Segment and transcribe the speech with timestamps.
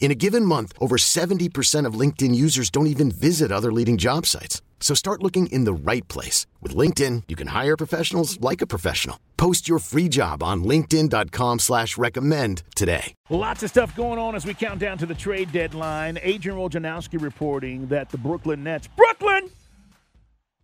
[0.00, 4.24] In a given month, over 70% of LinkedIn users don't even visit other leading job
[4.24, 4.62] sites.
[4.80, 6.46] So start looking in the right place.
[6.62, 9.18] With LinkedIn, you can hire professionals like a professional.
[9.36, 13.14] Post your free job on linkedin.com slash recommend today.
[13.28, 16.18] Lots of stuff going on as we count down to the trade deadline.
[16.22, 19.50] Adrian Wojnarowski reporting that the Brooklyn Nets, Brooklyn,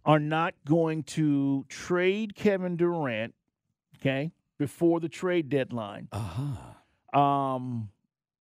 [0.04, 3.34] are not going to trade Kevin Durant,
[3.98, 6.08] okay, before the trade deadline.
[6.12, 7.18] Uh-huh.
[7.18, 7.90] Um,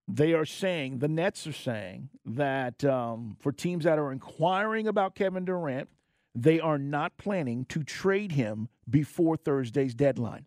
[0.08, 5.16] they are saying, the Nets are saying that um, for teams that are inquiring about
[5.16, 5.90] Kevin Durant,
[6.36, 10.46] they are not planning to trade him before Thursday's deadline.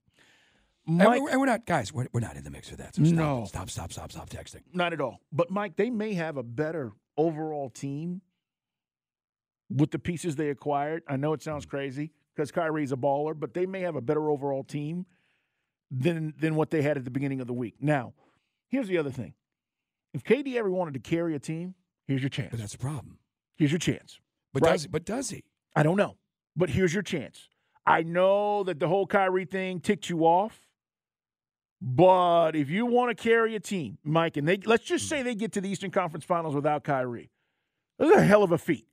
[0.87, 2.95] And Mike, we're, and we're not, guys, we're, we're not in the mix for that.
[2.95, 3.45] So stop, No.
[3.47, 4.63] Stop, stop, stop, stop texting.
[4.73, 5.21] not at all.
[5.33, 8.21] But Mike, they may have a better overall team
[9.69, 11.03] with the pieces they acquired.
[11.09, 14.31] I know it sounds crazy because Kyrie's a baller, but they may have a better
[14.31, 15.07] overall team
[15.91, 17.75] than than what they had at the beginning of the week.
[17.81, 18.13] Now,
[18.69, 19.35] here's the other thing:
[20.17, 21.75] if KD ever wanted to carry a team,
[22.07, 22.51] here's your chance.
[22.51, 23.19] But that's a problem.
[23.57, 24.19] Here's your chance.
[24.53, 24.73] But Right.
[24.73, 24.89] does he?
[24.89, 25.45] But does he?
[25.75, 26.17] I don't know,
[26.57, 27.49] but here's your chance.
[27.85, 30.67] I know that the whole Kyrie thing ticked you off,
[31.83, 35.09] but if you want to carry a team, Mike, and they let's just hmm.
[35.09, 37.31] say they get to the Eastern Conference Finals without Kyrie,
[37.99, 38.87] that's a hell of a feat.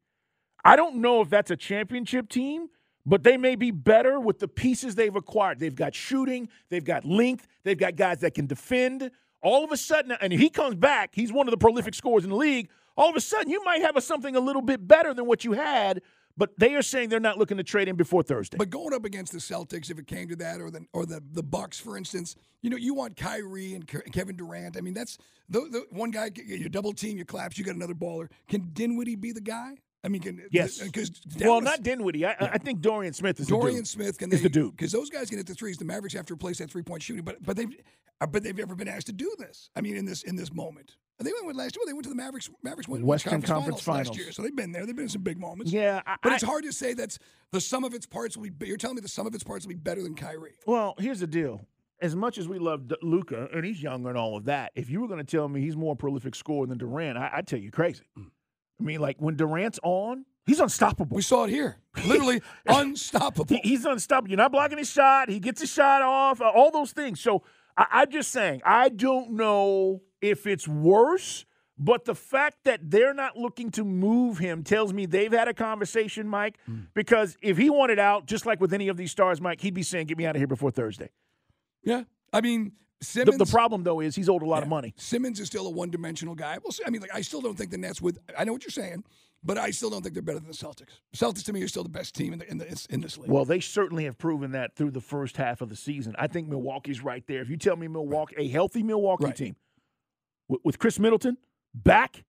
[0.65, 2.67] I don't know if that's a championship team,
[3.05, 5.59] but they may be better with the pieces they've acquired.
[5.59, 9.11] They've got shooting, they've got length, they've got guys that can defend.
[9.43, 12.29] All of a sudden, and he comes back, he's one of the prolific scorers in
[12.29, 12.69] the league.
[12.95, 15.43] All of a sudden, you might have a, something a little bit better than what
[15.43, 16.01] you had.
[16.35, 18.57] But they are saying they're not looking to trade him before Thursday.
[18.57, 21.21] But going up against the Celtics, if it came to that, or the or the
[21.31, 24.75] the Bucks, for instance, you know, you want Kyrie and Kevin Durant.
[24.75, 26.31] I mean, that's the, the one guy.
[26.43, 28.29] You double team, you collapse, you got another baller.
[28.47, 29.75] Can Dinwiddie be the guy?
[30.03, 30.79] I mean, can yes.
[30.79, 32.25] Because well, not Dinwiddie.
[32.25, 33.87] I, I think Dorian Smith is Dorian the dude.
[33.87, 34.71] Smith can is they, the dude.
[34.75, 35.77] because those guys can hit the threes.
[35.77, 37.73] The Mavericks have to replace that three point shooting, but but they've
[38.19, 39.69] uh, but they've never been asked to do this.
[39.75, 41.83] I mean, in this in this moment, and they went last year.
[41.85, 42.49] They went to the Mavericks.
[42.63, 44.17] Mavericks went Western Conference, Conference finals, Finals.
[44.17, 44.85] last year, so they've been there.
[44.85, 45.71] They've been in some big moments.
[45.71, 47.17] Yeah, I, but it's hard to say that's
[47.51, 48.67] the sum of its parts will be.
[48.67, 50.55] You're telling me the sum of its parts will be better than Kyrie.
[50.65, 51.65] Well, here's the deal.
[52.01, 54.89] As much as we love D- Luka, and he's younger and all of that, if
[54.89, 57.59] you were going to tell me he's more prolific scorer than Durant, I, I'd tell
[57.59, 58.03] you crazy.
[58.79, 61.15] I mean, like when Durant's on, he's unstoppable.
[61.15, 63.45] We saw it here, literally unstoppable.
[63.55, 64.29] He- he's unstoppable.
[64.29, 65.29] You're not blocking his shot.
[65.29, 66.41] He gets his shot off.
[66.41, 67.19] uh, all those things.
[67.21, 67.43] So
[67.77, 71.45] I, I'm just saying, I don't know if it's worse,
[71.77, 75.53] but the fact that they're not looking to move him tells me they've had a
[75.53, 76.57] conversation, Mike.
[76.93, 79.83] Because if he wanted out, just like with any of these stars, Mike, he'd be
[79.83, 81.09] saying, "Get me out of here before Thursday."
[81.83, 83.37] yeah, I mean Simmons.
[83.37, 84.93] the problem though is he's owed a lot of money.
[84.97, 86.57] Simmons is still a one-dimensional guy.
[86.63, 88.17] Well, I mean, like I still don't think the Nets with.
[88.37, 89.03] I know what you're saying,
[89.43, 90.99] but I still don't think they're better than the Celtics.
[91.15, 93.29] Celtics to me are still the best team in the, in, the, in this league.
[93.29, 96.15] Well, they certainly have proven that through the first half of the season.
[96.17, 97.41] I think Milwaukee's right there.
[97.41, 99.35] If you tell me Milwaukee, a healthy Milwaukee Right.
[99.35, 99.55] team
[100.47, 101.37] with, with Khris Middleton
[101.73, 102.23] back,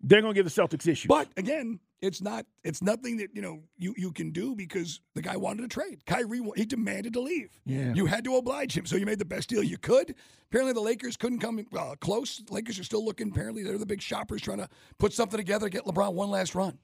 [0.00, 1.08] they're going to give the Celtics issues.
[1.08, 2.46] But again, it's not.
[2.62, 6.04] It's nothing that you know you, you can do because the guy wanted to trade.
[6.06, 7.58] Kyrie he demanded to leave.
[7.64, 7.94] Yeah.
[7.94, 10.14] you had to oblige him, so you made the best deal you could.
[10.50, 12.42] Apparently, the Lakers couldn't come uh, close.
[12.50, 13.30] Lakers are still looking.
[13.30, 14.68] Apparently, they're the big shoppers trying to
[14.98, 16.78] put something together to get LeBron one last run.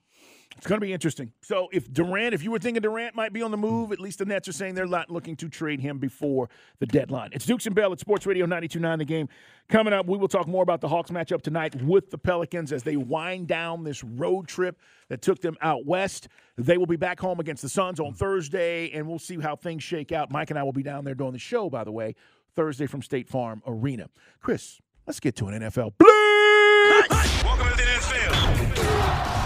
[0.56, 1.32] It's going to be interesting.
[1.40, 4.18] So if Durant, if you were thinking Durant might be on the move, at least
[4.18, 6.50] the Nets are saying they're not looking to trade him before
[6.80, 7.30] the deadline.
[7.32, 9.28] It's Dukes and Bell at Sports Radio 92.9 The Game.
[9.68, 12.82] Coming up, we will talk more about the Hawks matchup tonight with the Pelicans as
[12.82, 16.28] they wind down this road trip that took them out west.
[16.58, 19.82] They will be back home against the Suns on Thursday, and we'll see how things
[19.82, 20.30] shake out.
[20.30, 22.16] Mike and I will be down there doing the show, by the way,
[22.54, 24.10] Thursday from State Farm Arena.
[24.42, 25.94] Chris, let's get to an NFL.
[25.96, 27.44] Blitz!
[27.44, 29.39] Welcome to the NFL.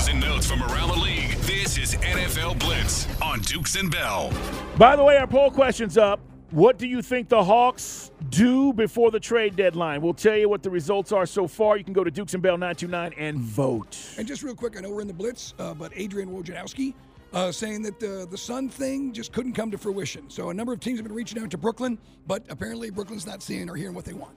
[0.00, 3.90] With news and notes from around the league, this is NFL Blitz on Dukes and
[3.90, 4.32] Bell.
[4.78, 6.20] By the way, our poll question's up.
[6.52, 10.00] What do you think the Hawks do before the trade deadline?
[10.00, 11.76] We'll tell you what the results are so far.
[11.76, 13.98] You can go to Dukes and Bell 929 and vote.
[14.16, 16.94] And just real quick, I know we're in the blitz, uh, but Adrian Wojnarowski
[17.34, 20.30] uh, saying that the the Sun thing just couldn't come to fruition.
[20.30, 23.42] So a number of teams have been reaching out to Brooklyn, but apparently Brooklyn's not
[23.42, 24.34] seeing or hearing what they want.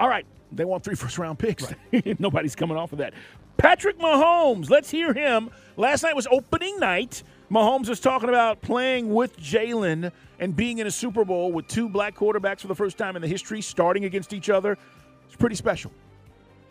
[0.00, 0.26] All right.
[0.50, 1.66] They want three first round picks.
[2.18, 3.12] Nobody's coming off of that.
[3.58, 5.50] Patrick Mahomes, let's hear him.
[5.76, 7.22] Last night was opening night.
[7.50, 11.88] Mahomes was talking about playing with Jalen and being in a Super Bowl with two
[11.88, 14.78] black quarterbacks for the first time in the history, starting against each other.
[15.26, 15.90] It's pretty special.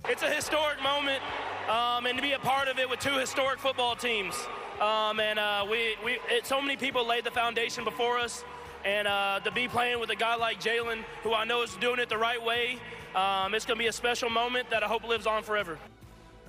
[0.07, 1.21] It's a historic moment,
[1.69, 4.35] um, and to be a part of it with two historic football teams.
[4.79, 8.45] Um, and uh, we, we it, so many people laid the foundation before us,
[8.85, 11.99] and uh, to be playing with a guy like Jalen, who I know is doing
[11.99, 12.77] it the right way,
[13.15, 15.77] um, it's going to be a special moment that I hope lives on forever.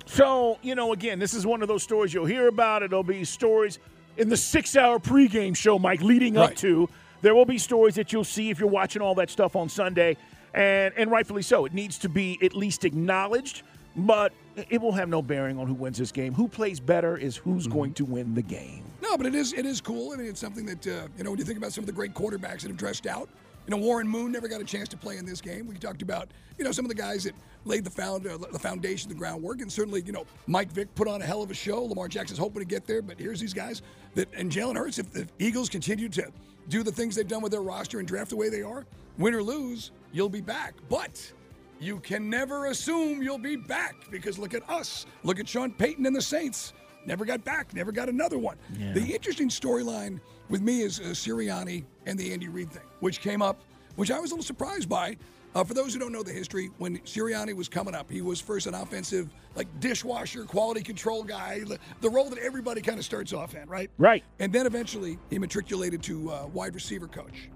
[0.05, 2.81] So, you know, again, this is one of those stories you'll hear about.
[2.83, 3.77] It'll be stories
[4.17, 6.89] in the six hour pregame show, Mike, leading up to.
[7.21, 10.17] There will be stories that you'll see if you're watching all that stuff on Sunday,
[10.53, 11.65] and, and rightfully so.
[11.65, 13.61] It needs to be at least acknowledged,
[13.95, 14.33] but
[14.69, 16.33] it will have no bearing on who wins this game.
[16.33, 18.83] Who plays better is who's going to win the game.
[19.01, 20.11] No, but it is it is cool.
[20.11, 21.93] I mean, it's something that uh, you know when you think about some of the
[21.93, 23.29] great quarterbacks that have dressed out.
[23.67, 25.67] You know, Warren Moon never got a chance to play in this game.
[25.67, 28.59] We talked about you know some of the guys that laid the found uh, the
[28.59, 31.53] foundation, the groundwork, and certainly you know Mike Vick put on a hell of a
[31.53, 31.83] show.
[31.83, 33.81] Lamar Jackson's hoping to get there, but here's these guys
[34.15, 34.99] that and Jalen Hurts.
[34.99, 36.31] If the Eagles continue to
[36.67, 38.85] do the things they've done with their roster and draft the way they are,
[39.17, 40.73] win or lose, you'll be back.
[40.89, 41.31] But
[41.79, 45.05] you can never assume you'll be back because look at us.
[45.23, 46.73] Look at Sean Payton and the Saints.
[47.05, 48.57] Never got back, never got another one.
[48.93, 53.41] The interesting storyline with me is uh, Sirianni and the Andy Reid thing, which came
[53.41, 53.61] up,
[53.95, 55.17] which I was a little surprised by.
[55.55, 58.39] Uh, for those who don't know the history, when Sirianni was coming up, he was
[58.39, 63.05] first an offensive, like dishwasher, quality control guy, the, the role that everybody kind of
[63.05, 63.89] starts off in, right?
[63.97, 64.23] Right.
[64.37, 67.49] And then eventually he matriculated to uh, wide receiver coach.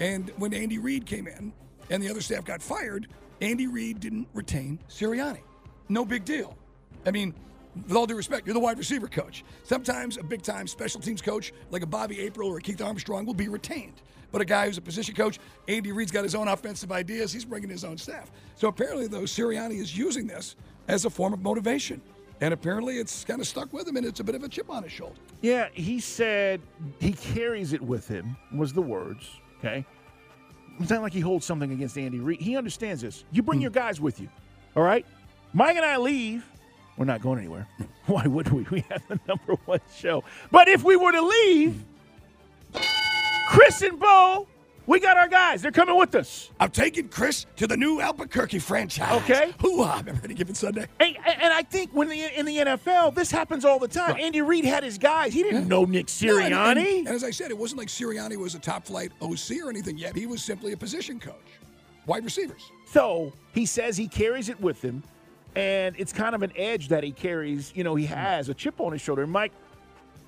[0.00, 1.52] And when Andy Reid came in
[1.90, 3.06] and the other staff got fired,
[3.40, 5.40] Andy Reid didn't retain Sirianni.
[5.88, 6.56] No big deal.
[7.04, 7.34] I mean,
[7.86, 9.44] with all due respect, you're the wide receiver coach.
[9.62, 13.26] Sometimes a big time special teams coach like a Bobby April or a Keith Armstrong
[13.26, 14.00] will be retained.
[14.32, 15.38] But a guy who's a position coach,
[15.68, 17.32] Andy Reid's got his own offensive ideas.
[17.32, 18.30] He's bringing his own staff.
[18.56, 20.56] So apparently, though, Sirianni is using this
[20.88, 22.00] as a form of motivation.
[22.40, 24.68] And apparently, it's kind of stuck with him, and it's a bit of a chip
[24.68, 25.16] on his shoulder.
[25.40, 26.60] Yeah, he said
[26.98, 29.30] he carries it with him, was the words.
[29.58, 29.86] Okay.
[30.78, 32.40] It's not like he holds something against Andy Reid.
[32.40, 33.24] He understands this.
[33.30, 33.62] You bring hmm.
[33.62, 34.28] your guys with you.
[34.74, 35.06] All right?
[35.52, 36.44] Mike and I leave.
[36.96, 37.66] We're not going anywhere.
[38.06, 38.66] Why would we?
[38.70, 40.24] We have the number one show.
[40.50, 41.84] But if we were to leave,
[43.48, 44.46] Chris and Bo,
[44.86, 45.62] we got our guys.
[45.62, 46.50] They're coming with us.
[46.60, 49.22] I'm taking Chris to the new Albuquerque franchise.
[49.22, 49.52] Okay.
[49.60, 49.98] Hoo-ah.
[49.98, 50.86] Remember any given Sunday?
[51.00, 54.16] And, and I think when the, in the NFL, this happens all the time.
[54.18, 55.32] Andy Reid had his guys.
[55.32, 56.98] He didn't know Nick No, and- Sirianni.
[56.98, 59.70] And, and as I said, it wasn't like Sirianni was a top flight OC or
[59.70, 60.14] anything yet.
[60.14, 61.34] He was simply a position coach.
[62.06, 62.70] Wide receivers.
[62.86, 65.02] So he says he carries it with him,
[65.56, 67.72] and it's kind of an edge that he carries.
[67.74, 68.14] You know, he hmm.
[68.14, 69.26] has a chip on his shoulder.
[69.26, 69.52] Mike,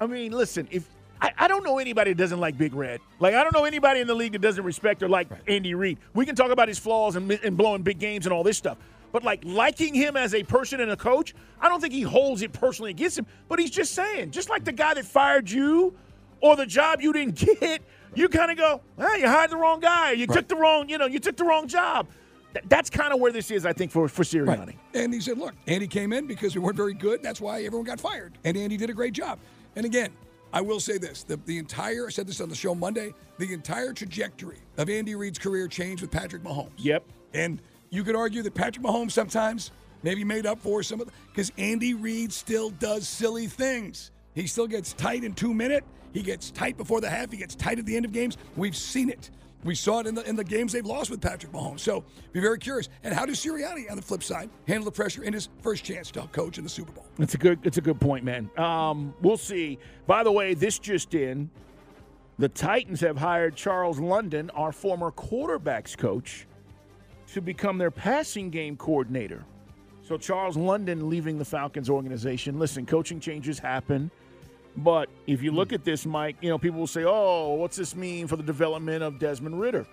[0.00, 0.88] I mean, listen, if
[1.20, 3.00] I, I don't know anybody that doesn't like Big Red.
[3.20, 5.98] Like I don't know anybody in the league that doesn't respect or like Andy Reid.
[6.14, 8.78] We can talk about his flaws and, and blowing big games and all this stuff.
[9.10, 12.42] But like liking him as a person and a coach, I don't think he holds
[12.42, 13.26] it personally against him.
[13.48, 15.94] But he's just saying, just like the guy that fired you
[16.40, 17.82] or the job you didn't get,
[18.14, 20.98] you kind of go, hey, you hired the wrong guy, you took the wrong, you
[20.98, 22.06] know, you took the wrong job.
[22.52, 24.74] Th- That's kind of where this is, I think, for for Sirianni.
[24.94, 27.22] And he said, look, Andy came in because we weren't very good.
[27.22, 28.38] That's why everyone got fired.
[28.44, 29.38] And Andy did a great job.
[29.76, 30.10] And again,
[30.52, 33.52] I will say this the, the entire, I said this on the show Monday, the
[33.52, 36.70] entire trajectory of Andy Reid's career changed with Patrick Mahomes.
[36.78, 37.04] Yep.
[37.34, 39.70] And you could argue that Patrick Mahomes sometimes
[40.02, 44.10] maybe made up for some of the, because Andy Reid still does silly things.
[44.34, 45.84] He still gets tight in two minute.
[46.12, 47.30] He gets tight before the half.
[47.30, 48.38] He gets tight at the end of games.
[48.56, 49.30] We've seen it.
[49.64, 51.80] We saw it in the in the games they've lost with Patrick Mahomes.
[51.80, 52.88] So be very curious.
[53.02, 56.10] And how does Sirianni on the flip side handle the pressure in his first chance
[56.12, 57.06] to coach in the Super Bowl?
[57.18, 57.58] It's a good.
[57.64, 58.48] It's a good point, man.
[58.56, 59.78] Um, we'll see.
[60.06, 61.50] By the way, this just in:
[62.38, 66.46] the Titans have hired Charles London, our former quarterbacks coach,
[67.32, 69.44] to become their passing game coordinator.
[70.02, 72.58] So Charles London leaving the Falcons organization.
[72.58, 74.10] Listen, coaching changes happen,
[74.78, 75.74] but if you look hmm.
[75.74, 79.02] at this, Mike, you know people will say, "Oh, what's this mean for the development
[79.02, 79.86] of Desmond Ridder?"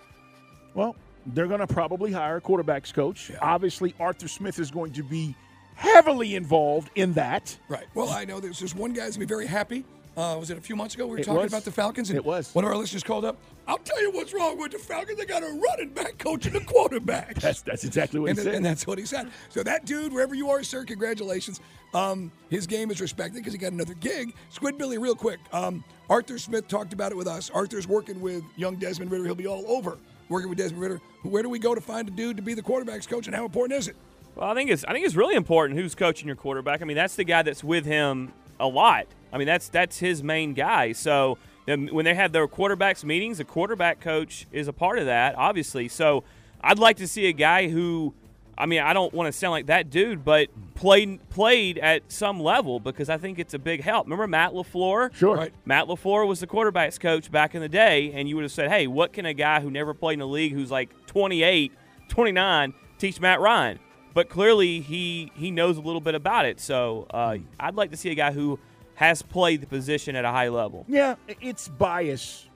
[0.74, 3.32] Well, they're going to probably hire a quarterbacks coach.
[3.40, 5.34] Obviously, Arthur Smith is going to be
[5.74, 7.56] heavily involved in that.
[7.68, 7.86] Right.
[7.94, 9.84] Well, I know there's, there's one guy's gonna be very happy.
[10.16, 11.52] Uh, was it a few months ago we were It talking was.
[11.52, 12.08] about the Falcons?
[12.08, 12.54] And It was.
[12.54, 13.36] One of our listeners called up.
[13.68, 15.18] I'll tell you what's wrong with the Falcons.
[15.18, 17.34] They got a running back coach and a quarterback.
[17.34, 18.56] That's that's exactly what and, he th- said.
[18.56, 19.30] and that's what he said.
[19.50, 21.60] So that dude, wherever you are, sir, congratulations.
[21.92, 24.34] Um, his game is respected because he got another gig.
[24.50, 25.38] Squid Billy, real quick.
[25.52, 27.50] Um, Arthur Smith talked about it with us.
[27.50, 29.24] Arthur's working with young Desmond Ridder.
[29.24, 31.00] He'll be all over working with Desmond Ridder.
[31.24, 33.44] Where do we go to find a dude to be the quarterbacks coach, and how
[33.44, 33.96] important is it?
[34.34, 36.80] Well, I think it's I think it's really important who's coaching your quarterback.
[36.80, 39.06] I mean, that's the guy that's with him a lot.
[39.36, 40.92] I mean, that's that's his main guy.
[40.92, 45.34] So when they have their quarterbacks meetings, the quarterback coach is a part of that,
[45.36, 45.88] obviously.
[45.88, 46.24] So
[46.62, 48.14] I'd like to see a guy who,
[48.56, 52.40] I mean, I don't want to sound like that dude, but played played at some
[52.40, 54.06] level because I think it's a big help.
[54.06, 55.12] Remember Matt LaFleur?
[55.14, 55.36] Sure.
[55.36, 55.52] Right.
[55.66, 58.70] Matt LaFleur was the quarterbacks coach back in the day, and you would have said,
[58.70, 61.72] hey, what can a guy who never played in the league who's like 28,
[62.08, 63.80] 29 teach Matt Ryan?
[64.14, 66.58] But clearly, he, he knows a little bit about it.
[66.58, 68.58] So uh, I'd like to see a guy who
[68.96, 70.84] has played the position at a high level.
[70.88, 72.48] Yeah, it's bias.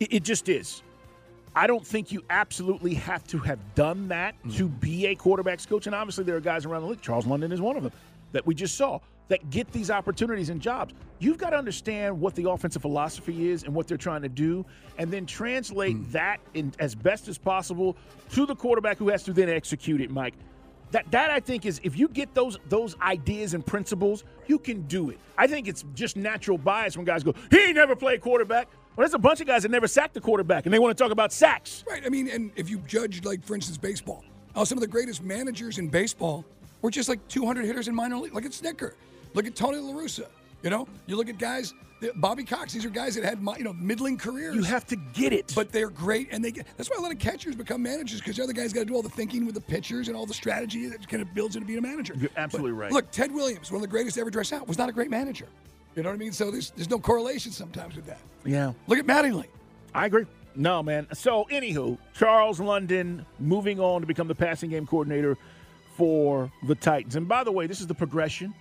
[0.00, 0.82] It, it just is.
[1.54, 4.56] I don't think you absolutely have to have done that mm.
[4.56, 5.86] to be a quarterback's coach.
[5.86, 7.02] And obviously, there are guys around the league.
[7.02, 7.92] Charles London is one of them
[8.32, 10.94] that we just saw that get these opportunities and jobs.
[11.18, 14.64] You've got to understand what the offensive philosophy is and what they're trying to do,
[14.98, 16.12] and then translate mm.
[16.12, 17.96] that in as best as possible
[18.30, 20.34] to the quarterback who has to then execute it, Mike.
[20.90, 24.82] That that I think is if you get those those ideas and principles, you can
[24.82, 25.18] do it.
[25.36, 28.68] I think it's just natural bias when guys go, he never played quarterback.
[28.96, 31.02] Well, there's a bunch of guys that never sacked the quarterback, and they want to
[31.02, 31.84] talk about sacks.
[31.88, 32.02] Right.
[32.04, 34.24] I mean, and if you judge, like, for instance, baseball,
[34.56, 36.44] oh, some of the greatest managers in baseball
[36.82, 38.34] were just like 200 hitters in minor league.
[38.34, 38.94] Look at Snicker.
[39.34, 40.26] Look at Tony La Russa.
[40.62, 41.72] You know, you look at guys,
[42.16, 42.72] Bobby Cox.
[42.72, 44.54] These are guys that had, you know, middling careers.
[44.56, 45.52] You have to get it.
[45.54, 46.66] but they're great, and they get.
[46.76, 48.94] That's why a lot of catchers become managers because the other guys got to do
[48.94, 51.66] all the thinking with the pitchers and all the strategy that kind of builds into
[51.66, 52.14] being a manager.
[52.16, 52.92] You're absolutely But right.
[52.92, 55.10] Look, Ted Williams, one of the greatest to ever dress out, was not a great
[55.10, 55.46] manager.
[55.94, 56.32] You know what I mean?
[56.32, 58.20] So there's there's no correlation sometimes with that.
[58.44, 59.46] yeah, Look at Mattingly.
[59.94, 60.26] I agree.
[60.54, 61.06] No, man.
[61.12, 65.36] So, anywho, Charles London moving on to become the passing game coordinator
[65.96, 67.16] for the Titans.
[67.16, 68.54] And by the way, this is the progression.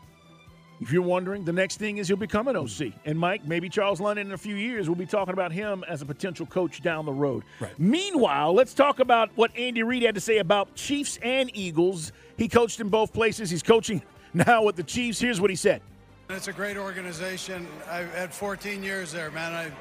[0.79, 2.93] If you're wondering, the next thing is he'll become an OC.
[3.05, 6.01] And Mike, maybe Charles London in a few years, we'll be talking about him as
[6.01, 7.43] a potential coach down the road.
[7.59, 7.77] Right.
[7.79, 12.11] Meanwhile, let's talk about what Andy Reid had to say about Chiefs and Eagles.
[12.37, 13.49] He coached in both places.
[13.49, 14.03] He's coaching
[14.33, 15.19] now with the Chiefs.
[15.19, 15.81] Here's what he said.
[16.29, 17.65] It's a great organization.
[17.89, 19.53] I've had 14 years there, man.
[19.53, 19.71] I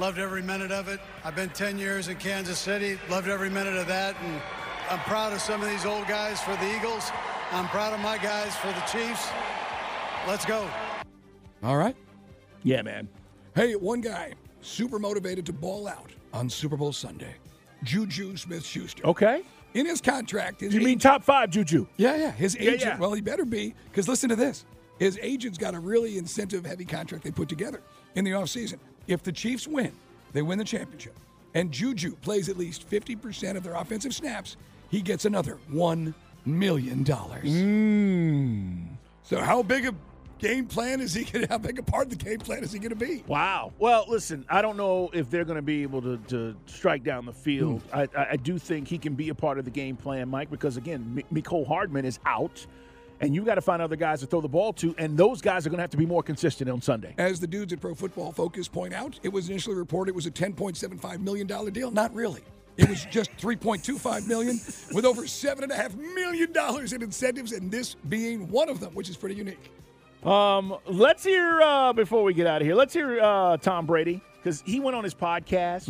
[0.00, 1.00] loved every minute of it.
[1.24, 4.16] I've been 10 years in Kansas City, loved every minute of that.
[4.22, 4.40] And
[4.88, 7.10] I'm proud of some of these old guys for the Eagles.
[7.50, 9.28] I'm proud of my guys for the Chiefs.
[10.26, 10.68] Let's go.
[11.62, 11.96] All right.
[12.64, 13.08] Yeah, man.
[13.54, 17.34] Hey, one guy super motivated to ball out on Super Bowl Sunday.
[17.84, 19.06] Juju Smith-Schuster.
[19.06, 19.42] Okay.
[19.74, 21.86] In his contract, his You mean top five, Juju?
[21.96, 22.32] Yeah, yeah.
[22.32, 22.98] His Yeah, agent, yeah.
[22.98, 24.64] well, he better be, because listen to this.
[24.98, 27.82] His agent's got a really incentive heavy contract they put together
[28.14, 28.78] in the offseason.
[29.06, 29.92] If the Chiefs win,
[30.32, 31.16] they win the championship,
[31.54, 34.56] and Juju plays at least 50% of their offensive snaps,
[34.90, 36.14] he gets another $1
[36.46, 37.04] million.
[37.04, 38.86] Mm.
[39.22, 39.94] So, how big a
[40.38, 42.72] game plan is he going to, how big a part of the game plan is
[42.72, 43.22] he going to be?
[43.26, 43.72] Wow.
[43.78, 47.26] Well, listen, I don't know if they're going to be able to, to strike down
[47.26, 47.82] the field.
[47.92, 47.98] Hmm.
[47.98, 50.76] I, I, do think he can be a part of the game plan, Mike, because
[50.76, 52.66] again, M- Mecole Hardman is out,
[53.20, 55.66] and you got to find other guys to throw the ball to, and those guys
[55.66, 57.14] are going to have to be more consistent on Sunday.
[57.18, 60.26] As the dudes at Pro Football Focus point out, it was initially reported it was
[60.26, 61.90] a $10.75 million deal.
[61.90, 62.42] Not really.
[62.76, 64.60] It was just 3.25 million
[64.92, 66.52] with over $7.5 million
[66.94, 69.70] in incentives, and this being one of them, which is pretty unique.
[70.26, 72.74] Um, let's hear uh, before we get out of here.
[72.74, 75.86] Let's hear uh, Tom Brady because he went on his podcast.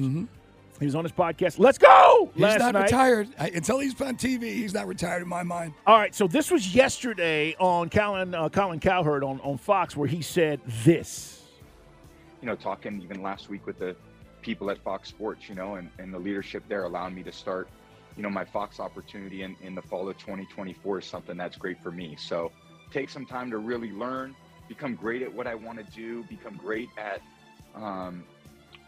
[0.79, 1.59] He was on his podcast.
[1.59, 2.33] Let's go Mm-hmm.
[2.35, 2.83] He's last not night.
[2.85, 3.29] retired.
[3.39, 5.73] I, until he's on TV, he's not retired in my mind.
[5.87, 10.07] All right, so this was yesterday on Colin uh, Colin Cowherd on, on Fox where
[10.09, 11.43] he said this.
[12.43, 13.97] you know, talking even last week with the
[14.43, 17.69] people at Fox Sports, you know, and, and the leadership there allowing me to start,
[18.19, 21.83] you know, my Fox opportunity in, in the fall of 2024 is something that's great
[21.83, 22.17] for me.
[22.19, 22.53] So
[22.91, 24.35] take some time to really learn,
[24.69, 27.21] become great at what I want to do, become great at,
[27.75, 28.25] um,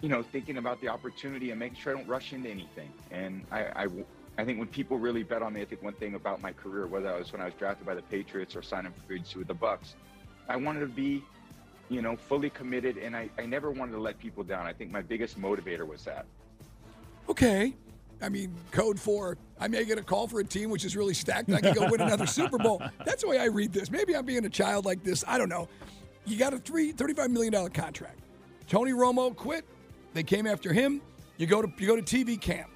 [0.00, 2.90] you know, thinking about the opportunity and making sure I don't rush into anything.
[3.10, 3.86] And I, I,
[4.38, 6.86] I think when people really bet on me, I think one thing about my career,
[6.86, 9.38] whether I was when I was drafted by the Patriots or signing for free agency
[9.38, 9.94] with the Bucs,
[10.48, 11.24] I wanted to be
[11.88, 14.66] you know, fully committed, and I, I never wanted to let people down.
[14.66, 16.26] I think my biggest motivator was that.
[17.28, 17.74] Okay.
[18.20, 21.14] I mean, code for I may get a call for a team which is really
[21.14, 21.50] stacked.
[21.50, 22.82] I can go win another Super Bowl.
[23.04, 23.90] That's the way I read this.
[23.90, 25.24] Maybe I'm being a child like this.
[25.26, 25.68] I don't know.
[26.26, 28.18] You got a three $35 million contract.
[28.68, 29.64] Tony Romo quit.
[30.14, 31.00] They came after him.
[31.36, 32.70] You go to you go to TV camp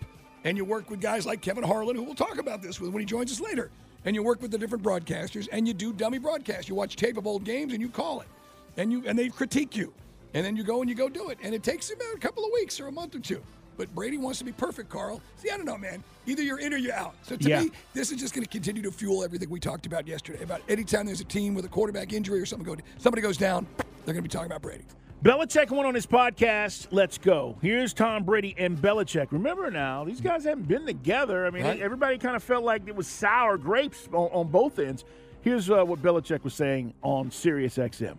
[0.44, 3.00] and you work with guys like Kevin Harlan, who we'll talk about this with when
[3.00, 3.70] he joins us later.
[4.04, 6.68] And you work with the different broadcasters and you do dummy broadcasts.
[6.68, 8.28] You watch tape of old games and you call it.
[8.76, 9.92] And you and they critique you.
[10.34, 11.38] And then you go and you go do it.
[11.42, 13.42] And it takes about a couple of weeks or a month or two.
[13.76, 15.20] But Brady wants to be perfect, Carl.
[15.36, 16.02] See, I don't know, man.
[16.26, 17.14] Either you're in or you're out.
[17.22, 17.62] So to Yeah.
[17.62, 20.42] me, this is just going to continue to fuel everything we talked about yesterday.
[20.42, 23.66] About anytime there's a team with a quarterback injury or something go, somebody goes down,
[24.04, 24.84] they're going to be talking about Brady.
[25.24, 26.88] Belichick went on his podcast.
[26.90, 27.56] Let's go.
[27.62, 29.28] Here's Tom Brady and Belichick.
[29.30, 31.46] Remember now, these guys haven't been together.
[31.46, 31.80] I mean, Right.
[31.80, 35.04] everybody kind of felt like it was sour grapes on, on both ends.
[35.42, 38.16] Here's uh, what Belichick was saying on Sirius XM.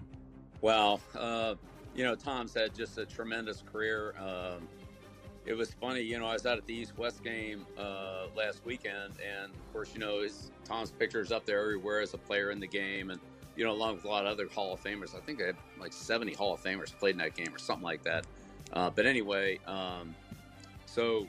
[0.62, 1.56] Well, uh,
[1.94, 4.14] you know, Tom's had just a tremendous career.
[4.18, 4.68] Um,
[5.46, 8.62] it was funny, you know, I was out at the East West game uh, last
[8.66, 10.26] weekend, and of course, you know,
[10.66, 13.20] Tom's is up there everywhere as a player in the game, and
[13.56, 15.16] you know, along with a lot of other Hall of Famers.
[15.16, 17.84] I think I had like 70 Hall of Famers played in that game or something
[17.84, 18.26] like that.
[18.72, 20.16] Uh, but anyway, um,
[20.86, 21.28] so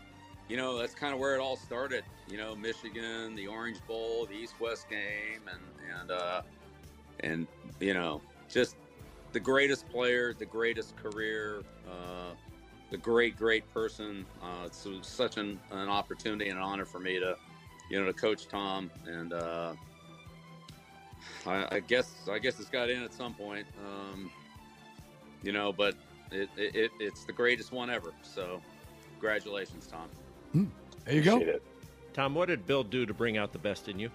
[0.48, 2.04] you know, that's kind of where it all started.
[2.28, 6.42] You know, Michigan, the Orange Bowl, the East West game, and and uh,
[7.20, 7.46] and
[7.80, 8.76] you know, just
[9.32, 12.34] the greatest player, the greatest career, uh,
[12.94, 14.24] the great, great person.
[14.40, 17.36] Uh, it's such an, an opportunity and an honor for me to,
[17.90, 18.88] you know, to coach Tom.
[19.04, 19.72] And uh,
[21.44, 24.30] I, I guess I guess it's got in at some point, um,
[25.42, 25.72] you know.
[25.72, 25.96] But
[26.30, 28.12] it, it it's the greatest one ever.
[28.22, 28.60] So,
[29.14, 30.08] congratulations, Tom.
[30.52, 30.64] Hmm.
[31.04, 31.38] There you go.
[31.38, 31.64] It.
[32.12, 34.08] Tom, what did Bill do to bring out the best in you?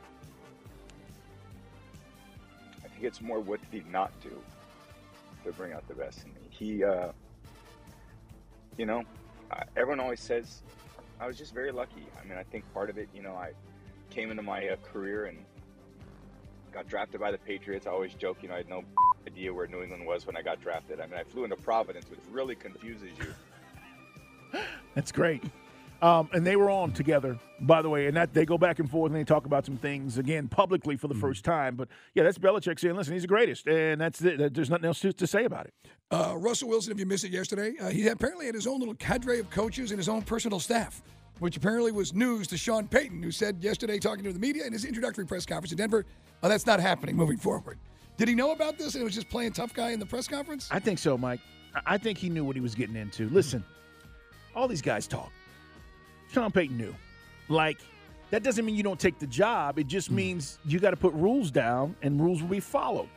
[2.86, 4.32] I think it's more what did he not do
[5.44, 6.40] to bring out the best in me.
[6.50, 7.10] He, uh,
[8.80, 9.04] you know,
[9.76, 10.64] everyone always says
[11.20, 12.08] I was just very lucky.
[12.20, 13.52] I mean, I think part of it, you know, I
[14.10, 15.38] came into my uh, career and
[16.72, 17.86] got drafted by the Patriots.
[17.86, 18.86] I always joke, you know, I had no
[19.28, 21.02] idea where New England was when I got drafted.
[21.02, 24.62] I mean, I flew into Providence, which really confuses you.
[24.96, 25.44] That's great.
[26.01, 28.89] Um, and they were on together, by the way, and that they go back and
[28.89, 31.22] forth and they talk about some things again publicly for the Mm-hmm.
[31.22, 31.75] first time.
[31.75, 34.53] But yeah, that's Belichick saying, "Listen, he's the greatest," and that's it.
[34.53, 35.74] There's nothing else to, to say about it.
[36.10, 38.96] Uh, Russell Wilson, if you missed it yesterday, uh, he apparently had his own little
[38.96, 41.01] cadre of coaches and his own personal staff,
[41.39, 44.72] which apparently was news to Sean Payton, who said yesterday, talking to the media in
[44.72, 46.06] his introductory press conference in Denver,
[46.44, 47.77] oh, that's not happening moving forward.
[48.15, 50.27] Did he know about this and it was just playing tough guy in the press
[50.29, 50.70] conference?
[50.72, 51.41] I think so, Mike.
[51.75, 53.27] I- I think he knew what he was getting into.
[53.29, 53.63] Listen,
[54.56, 55.32] all these guys talk.
[56.32, 56.96] Sean Payton knew.
[57.48, 57.80] Like,
[58.30, 59.80] that doesn't mean you don't take the job.
[59.80, 60.16] It just mm.
[60.16, 63.10] means you got to put rules down and rules will be followed.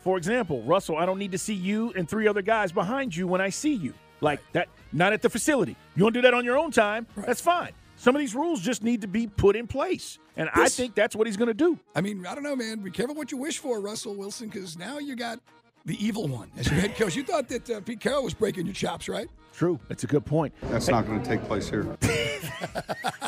[0.00, 3.26] For example, Russell, I don't need to see you and three other guys behind you
[3.26, 3.94] when I see you.
[4.20, 5.76] Like that, not at the facility.
[5.96, 7.06] You want to do that on your own time?
[7.16, 7.72] That's fine.
[7.96, 10.18] Some of these rules just need to be put in place.
[10.36, 11.78] And I think that's what he's going to do.
[11.94, 12.78] I mean, I don't know, man.
[12.80, 15.40] Be careful what you wish for, Russell Wilson, because now you got
[15.84, 17.16] the evil one as your head coach.
[17.16, 19.28] You thought that uh, Pete Carroll was breaking your chops, right?
[19.52, 19.78] True.
[19.88, 20.54] That's a good point.
[20.62, 21.96] That's not going to take place here.
[22.02, 23.22] I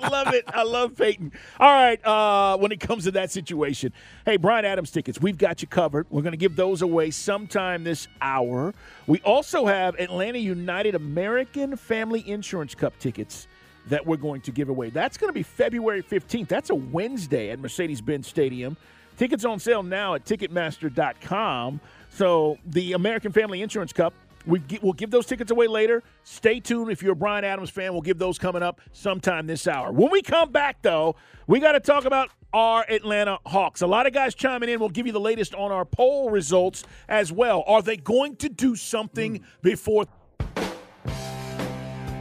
[0.10, 0.44] love it.
[0.48, 1.32] I love Peyton.
[1.58, 2.04] All right.
[2.04, 3.92] Uh, when it comes to that situation,
[4.24, 6.06] hey, Bryan Adams tickets, we've got you covered.
[6.10, 8.74] We're going to give those away sometime this hour.
[9.06, 13.46] We also have Atlanta United American Family Insurance Cup tickets
[13.88, 14.90] that we're going to give away.
[14.90, 16.48] That's going to be February 15th.
[16.48, 18.76] That's a Wednesday at Mercedes Benz Stadium.
[19.20, 21.78] Tickets on sale now at Ticketmaster.com.
[22.08, 24.14] So the American Family Insurance Cup.
[24.46, 26.02] We we'll give those tickets away later.
[26.24, 26.90] Stay tuned.
[26.90, 29.92] If you're a Bryan Adams fan, we'll give those coming up sometime this hour.
[29.92, 33.82] When we come back, though, we got to talk about our Atlanta Hawks.
[33.82, 34.80] A lot of guys chiming in.
[34.80, 37.62] We'll give you the latest on our poll results as well.
[37.66, 39.44] Are they going to do something hmm.
[39.60, 40.06] before?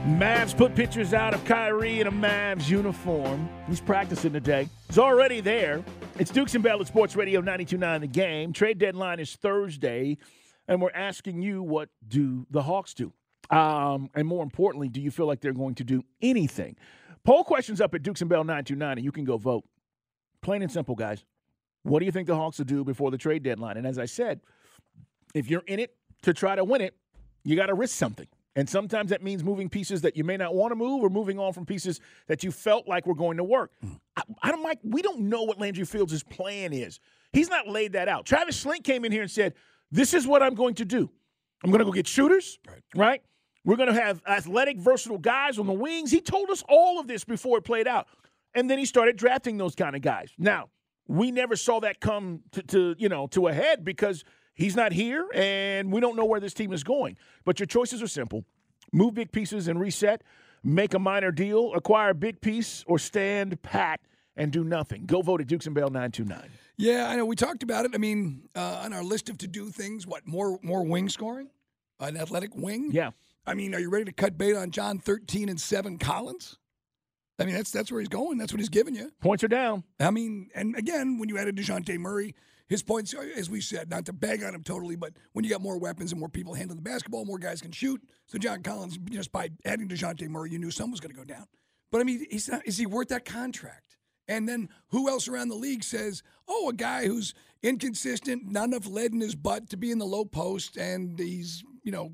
[0.09, 3.47] Mavs put pictures out of Kyrie in a Mavs uniform.
[3.67, 4.67] He's practicing today.
[4.87, 5.83] He's already there.
[6.17, 8.51] It's Dukes and Bell at Sports Radio 92.9 The Game.
[8.51, 10.17] Trade deadline is Thursday,
[10.67, 13.13] and we're asking you what do the Hawks do?
[13.51, 16.75] Um, and more importantly, do you feel like they're going to do anything?
[17.23, 19.63] Poll questions up at Dukes and Bell 929, and you can go vote.
[20.41, 21.23] Plain and simple, guys.
[21.83, 23.77] What do you think the Hawks will do before the trade deadline?
[23.77, 24.41] And as I said,
[25.35, 26.95] if you're in it to try to win it,
[27.43, 28.27] you got to risk something.
[28.55, 31.39] And sometimes that means moving pieces that you may not want to move or moving
[31.39, 33.71] on from pieces that you felt like were going to work.
[33.81, 33.93] Hmm.
[34.15, 36.99] I, I don't Mike, we don't know what Landry Fields' plan is.
[37.31, 38.25] He's not laid that out.
[38.25, 39.53] Travis Schlenk came in here and said,
[39.91, 41.09] This is what I'm going to do.
[41.63, 42.83] I'm going to go get shooters, right?
[42.95, 43.21] right?
[43.65, 46.11] We're going to have athletic, versatile guys on the wings.
[46.11, 48.07] He told us all of this before it played out.
[48.55, 50.31] And then he started drafting those kind of guys.
[50.37, 50.69] Now,
[51.07, 54.23] we never saw that come to, to you know to a head because
[54.59, 57.17] he's not here and we don't know where this team is going.
[57.45, 58.45] But your choices are simple:
[58.93, 60.23] move big pieces and reset,
[60.63, 64.01] make a minor deal, acquire a big piece, or stand pat
[64.35, 65.05] and do nothing.
[65.05, 66.49] Go vote at Dukes and Bell nine two nine.
[66.77, 67.25] Yeah, I know.
[67.25, 67.91] We talked about it.
[67.93, 71.49] I mean, uh, on our list of to do things, what more more wing scoring,
[71.99, 72.91] an athletic wing.
[72.91, 73.11] Yeah.
[73.45, 76.57] I mean, are you ready to cut bait on John thirteen and seven Collins?
[77.39, 78.37] I mean, that's that's where he's going.
[78.37, 79.11] That's what he's giving you.
[79.21, 79.83] Points are down.
[79.99, 82.35] I mean, and again, when you added Dejounte Murray,
[82.69, 85.49] his points, uh, as we said, not to bag on him totally, but when you
[85.49, 87.99] got more weapons and more people handling the basketball, more guys can shoot.
[88.27, 91.25] So John Collins, just by adding Dejounte Murray, you knew someone was going to go
[91.25, 91.47] down.
[91.91, 93.97] But I mean, he's not, is he worth that contract?
[94.27, 98.85] And then who else around the league says, oh, a guy who's inconsistent, not enough
[98.85, 102.13] lead in his butt to be in the low post, and he's, you know,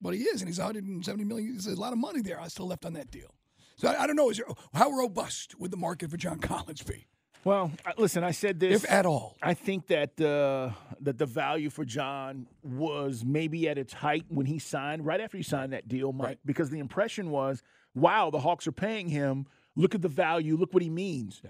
[0.00, 1.52] what he is, and he's 170 million.
[1.52, 2.40] There's a lot of money there.
[2.40, 3.34] I still left on that deal.
[3.76, 4.30] So I, I don't know.
[4.30, 7.08] Is there, how robust would the market for John Collins be?
[7.44, 8.84] Well, listen, I said this.
[8.84, 9.36] If at all.
[9.42, 10.70] I think that uh,
[11.00, 15.36] that the value for John was maybe at its height when he signed, right after
[15.36, 16.38] he signed that deal, Mike, Right.
[16.44, 17.62] because the impression was,
[17.94, 19.46] wow, the Hawks are paying him.
[19.76, 20.56] Look at the value.
[20.56, 21.40] Look what he means.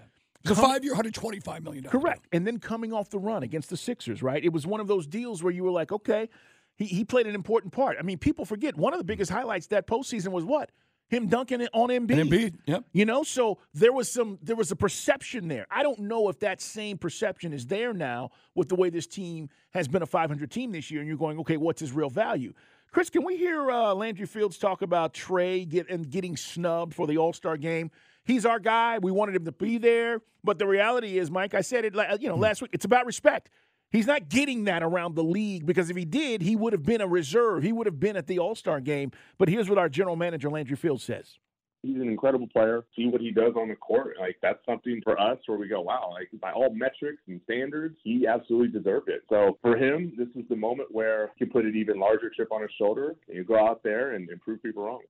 [0.41, 1.83] It's a five-year, $125 million.
[1.83, 2.25] Correct.
[2.31, 4.41] And then coming off the run against the Sixers, right?
[4.41, 6.29] It was one of those deals where you were like, okay,
[6.77, 7.97] he, he played an important part.
[7.99, 10.71] I mean, people forget one of the biggest highlights that postseason was what?
[11.09, 12.19] Him dunking it on Embiid.
[12.19, 12.83] And Embiid, yep.
[12.93, 15.65] You know, so there was some there was a perception there.
[15.71, 19.49] I don't know if that same perception is there now with the way this team
[19.71, 22.53] has been a 500 team this year, and you're going, okay, what's his real value?
[22.91, 27.07] Chris, can we hear uh, Landry Fields talk about Trey get, and getting snubbed for
[27.07, 27.89] the All Star game?
[28.23, 28.99] He's our guy.
[28.99, 32.29] We wanted him to be there, but the reality is, Mike, I said it, you
[32.29, 32.71] know, last week.
[32.73, 33.49] It's about respect.
[33.91, 37.01] He's not getting that around the league because if he did, he would have been
[37.01, 37.63] a reserve.
[37.63, 39.11] He would have been at the All Star game.
[39.37, 41.37] But here's what our general manager Landry Fields says.
[41.81, 42.85] he's an incredible player.
[42.95, 44.15] See what he does on the court.
[44.19, 47.97] Like that's something for us where we go, wow, like by all metrics and standards,
[48.03, 49.21] he absolutely deserved it.
[49.29, 52.61] So for him, this is the moment where he put an even larger chip on
[52.61, 55.01] his shoulder and you go out there and, and prove people wrong.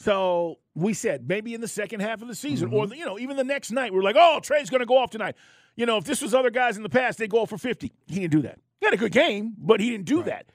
[0.00, 2.94] So we said maybe in the second half of the season, or mm-hmm.
[2.94, 5.10] you know, even the next night, we are like, "Oh, Trey's going to go off
[5.10, 5.36] tonight."
[5.76, 7.92] You know, if this was other guys in the past, they go off for fifty.
[8.06, 8.58] He didn't do that.
[8.80, 10.46] He had a good game, but he didn't do that.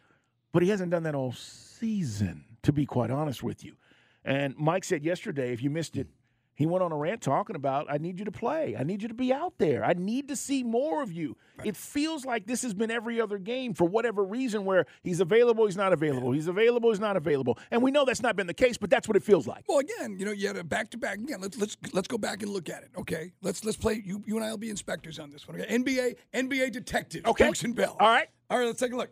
[0.52, 3.76] But he hasn't done that all season, to be quite honest with you.
[4.24, 6.08] And Mike said yesterday, if you missed it,
[6.56, 8.76] he went on a rant talking about, "I need you to play.
[8.78, 9.84] I need you to be out there.
[9.84, 13.38] I need to see more of you." It feels like this has been every other
[13.38, 17.58] game for whatever reason, where he's available, he's not available, he's available, he's not available,
[17.72, 19.64] and we know that's not been the case, but that's what it feels like.
[19.68, 21.20] Well, again, you know, you had a back to back.
[21.20, 22.90] Again, let's let's let's go back and look at it.
[22.98, 24.02] Okay, let's let's play.
[24.04, 25.62] You you and I will be inspectors on this one.
[25.62, 27.52] Okay, NBA NBA detective, Okay.
[27.64, 27.96] And Bell.
[28.00, 28.28] All right.
[28.50, 28.66] all right.
[28.66, 29.12] Let's take a look.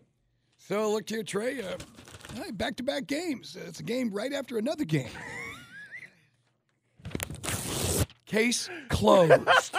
[0.58, 1.62] So look here, Trey.
[1.62, 1.78] Uh,
[2.54, 3.58] back to back games.
[3.60, 5.10] It's a game right after another game.
[8.26, 9.76] Case closed.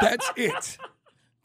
[0.00, 0.78] That's it.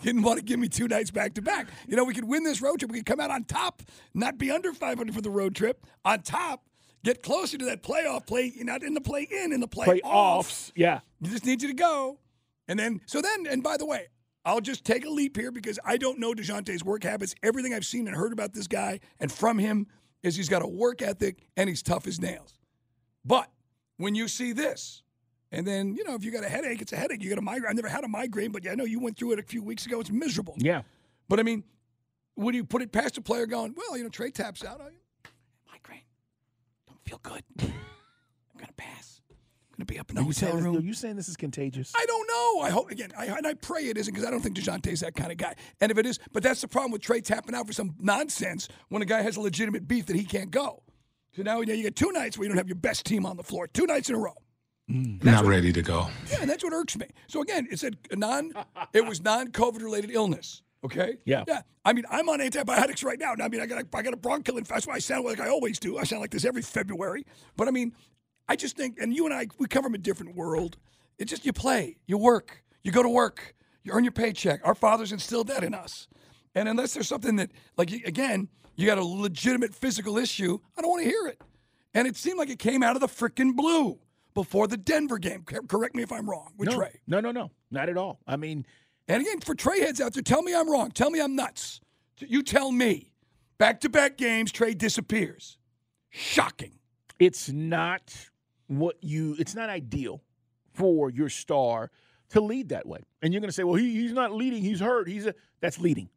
[0.01, 1.67] Didn't want to give me two nights back to back.
[1.88, 2.91] You know, we could win this road trip.
[2.91, 3.82] We could come out on top,
[4.13, 5.86] not be under 500 for the road trip.
[6.03, 6.65] On top,
[7.03, 10.01] get closer to that playoff play, You're not in the play in, in the play,
[10.01, 10.99] Playoffs, yeah.
[11.21, 12.19] You just need you to go.
[12.67, 14.08] And then, so then, and by the way,
[14.45, 17.34] I'll just take a leap here because I don't know DeJounte's work habits.
[17.41, 19.88] Everything I've seen and heard about this guy and from him
[20.21, 22.60] is he's got a work ethic and he's tough as nails.
[23.25, 23.49] But
[23.97, 25.03] when you see this,
[25.51, 27.21] and then, you know, if you got a headache, it's a headache.
[27.23, 27.69] You got a migraine.
[27.69, 29.62] I've never had a migraine, but yeah, I know you went through it a few
[29.63, 29.99] weeks ago.
[29.99, 30.55] It's miserable.
[30.57, 30.81] Yeah.
[31.29, 31.63] But I mean,
[32.36, 34.81] would you put it past a player going, well, you know, Trey taps out?
[34.81, 34.89] I,
[35.71, 36.01] migraine.
[36.88, 37.43] Don't feel good.
[37.62, 39.21] I'm going to pass.
[39.29, 40.77] I'm going to be up in the Are hotel room.
[40.77, 41.93] are you saying this is contagious?
[41.95, 42.62] I don't know.
[42.62, 45.13] I hope again, I, and I pray it isn't because I don't think Dejounte's that
[45.15, 45.55] kind of guy.
[45.81, 48.69] And if it is, but that's the problem with Trey tapping out for some nonsense
[48.89, 50.81] when a guy has a legitimate beef that he can't go.
[51.36, 53.26] So now you, know, you get two nights where you don't have your best team
[53.26, 54.36] on the floor, two nights in a row.
[54.89, 55.24] Mm.
[55.24, 56.08] Not ready to go.
[56.30, 57.08] Yeah, and that's what irks me.
[57.28, 58.52] So again, it said non,
[58.93, 60.62] it was non-COVID related illness.
[60.84, 61.17] Okay.
[61.26, 61.46] Yeah.
[61.48, 61.62] Yeah.
[61.86, 63.34] I mean, I'm on antibiotics right now.
[63.41, 64.76] I mean, I got a, I got a bronchial infection.
[64.76, 65.98] That's why I sound like I always do.
[65.98, 67.26] I sound like this every February.
[67.56, 67.93] But I mean,
[68.50, 70.78] I just think, and you and I, we come from a different world.
[71.17, 74.60] It's just you play, you work, you go to work, you earn your paycheck.
[74.65, 76.08] Our fathers instilled that in us.
[76.54, 80.89] And unless there's something that, like, again, you got a legitimate physical issue, I don't
[80.91, 81.41] want to hear it.
[81.93, 83.99] And it seemed like it came out of the freaking blue
[84.33, 85.43] before the Denver game.
[85.43, 86.99] Correct me if I'm wrong with no, Trey.
[87.05, 88.19] no, no, no, not at all.
[88.25, 88.65] I mean,
[89.07, 90.89] And again, for Trey heads out there, tell me I'm wrong.
[90.91, 91.81] Tell me I'm nuts.
[92.17, 93.12] You tell me.
[93.59, 95.57] Back to back games, Trey disappears.
[96.09, 96.73] Shocking.
[97.19, 98.13] it's not
[98.67, 99.36] what you.
[99.39, 100.21] It's not ideal
[100.73, 101.91] for your star
[102.29, 102.99] to lead that way.
[103.21, 104.63] And you're going to say, well, he, he's not leading.
[104.63, 105.07] He's hurt.
[105.07, 106.09] He's a, that's leading.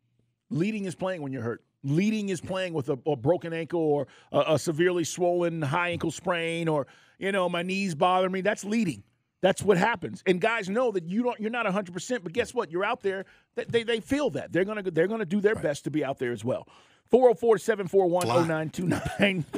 [0.50, 1.62] Leading is playing when you're hurt.
[1.82, 6.10] Leading is playing with a, a broken ankle or a, a severely swollen high ankle
[6.10, 6.86] sprain or
[7.18, 8.40] you know my knees bother me.
[8.40, 9.02] That's leading.
[9.42, 10.22] That's what happens.
[10.26, 11.38] And guys know that you don't.
[11.38, 11.92] You're not 100.
[11.92, 12.70] percent But guess what?
[12.70, 13.26] You're out there.
[13.54, 16.18] They they, they feel that they're gonna they're gonna do their best to be out
[16.18, 16.66] there as well.
[17.12, 19.44] 404-741-0929.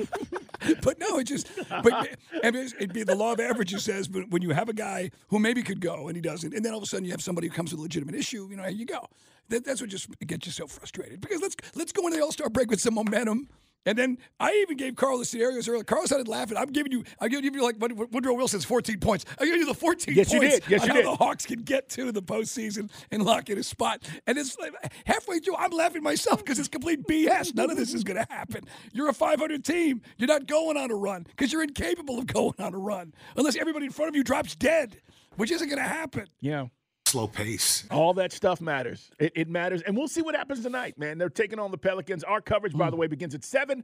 [0.83, 1.49] But no, it just.
[1.69, 5.39] But it'd be the law of averages says, but when you have a guy who
[5.39, 7.47] maybe could go and he doesn't, and then all of a sudden you have somebody
[7.47, 9.07] who comes with a legitimate issue, you know, here you go.
[9.51, 11.21] That, that's what just gets you so frustrated.
[11.21, 13.49] Because let's let's go into the All Star break with some momentum.
[13.89, 15.83] And then I even gave Carl the scenarios earlier.
[15.83, 16.59] Carl started laughing.
[16.59, 19.25] I'm giving you, I'm giving you like Woodrow Wilson's 14 points.
[19.41, 20.71] I'm giving you the 14 Yes, you points did.
[20.71, 21.07] Yes, on you how did.
[21.07, 24.07] the Hawks can get to the postseason and lock in a spot.
[24.27, 24.75] And it's like
[25.07, 27.55] halfway through, I'm laughing myself because it's complete BS.
[27.55, 28.65] None of this is going to happen.
[28.93, 30.03] You're a 500 team.
[30.19, 33.57] You're not going on a run because you're incapable of going on a run unless
[33.57, 35.01] everybody in front of you drops dead,
[35.37, 36.27] which isn't going to happen.
[36.43, 36.67] yeah.
[37.09, 37.85] Slow pace.
[37.91, 39.11] All that stuff matters.
[39.19, 39.81] It, it matters.
[39.81, 41.17] And we'll see what happens tonight, man.
[41.17, 42.23] They're taking on the Pelicans.
[42.23, 43.83] Our coverage, by the way, begins at 7.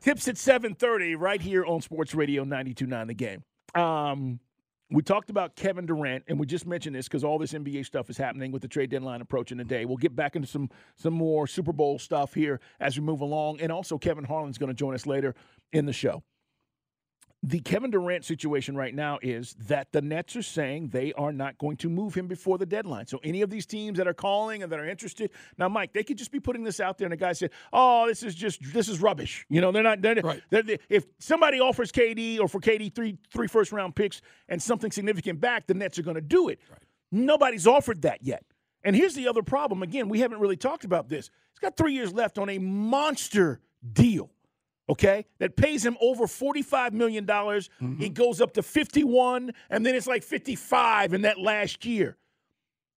[0.00, 3.44] Tips at 7.30 right here on Sports Radio 92.9 The Game.
[3.74, 4.40] Um,
[4.90, 8.08] we talked about Kevin Durant, and we just mentioned this because all this NBA stuff
[8.08, 9.84] is happening with the trade deadline approaching today.
[9.84, 13.60] We'll get back into some some more Super Bowl stuff here as we move along,
[13.60, 15.34] and also Kevin Harlan's going to join us later
[15.72, 16.22] in the show.
[17.42, 21.56] The Kevin Durant situation right now is that the Nets are saying they are not
[21.56, 23.06] going to move him before the deadline.
[23.06, 26.02] So any of these teams that are calling and that are interested, now Mike, they
[26.02, 28.60] could just be putting this out there, and the guy said, "Oh, this is just
[28.74, 30.02] this is rubbish." You know, they're not.
[30.02, 30.42] They're, Right.
[30.50, 34.60] they're- they- if somebody offers KD or for KD three three first round picks and
[34.62, 36.60] something significant back, the Nets are going to do it.
[37.10, 38.44] Nobody's offered that yet.
[38.84, 39.82] And here's the other problem.
[39.82, 41.30] Again, we haven't really talked about this.
[41.52, 43.60] He's got three years left on a monster
[43.94, 44.30] deal.
[44.90, 47.70] Okay, that pays him over forty-five million dollars.
[47.98, 52.16] He goes up to fifty-one, and then it's like fifty-five in that last year.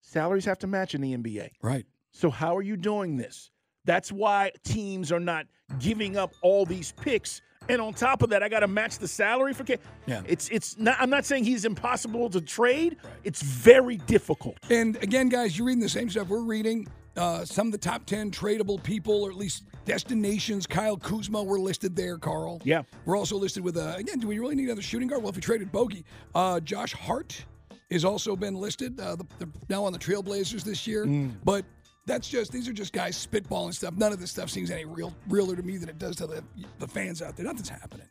[0.01, 1.51] Salaries have to match in the NBA.
[1.61, 1.85] Right.
[2.11, 3.51] So how are you doing this?
[3.85, 5.45] That's why teams are not
[5.79, 7.41] giving up all these picks.
[7.69, 9.77] And on top of that, I got to match the salary for K.
[10.05, 10.21] Yeah.
[10.27, 10.97] It's it's not.
[10.99, 12.97] I'm not saying he's impossible to trade.
[13.23, 14.57] It's very difficult.
[14.69, 16.87] And again, guys, you're reading the same stuff we're reading.
[17.15, 20.67] Uh, some of the top 10 tradable people, or at least destinations.
[20.67, 22.61] Kyle Kuzma, we're listed there, Carl.
[22.63, 22.83] Yeah.
[23.05, 25.21] We're also listed with, uh, again, do we really need another shooting guard?
[25.21, 27.45] Well, if we traded Bogey, uh, Josh Hart
[27.91, 28.99] has also been listed.
[28.99, 31.05] Uh, the, the, now on the Trailblazers this year.
[31.05, 31.33] Mm.
[31.43, 31.65] But
[32.05, 33.95] that's just, these are just guys spitballing stuff.
[33.95, 36.43] None of this stuff seems any real realer to me than it does to the,
[36.79, 37.45] the fans out there.
[37.45, 38.07] Nothing's happening.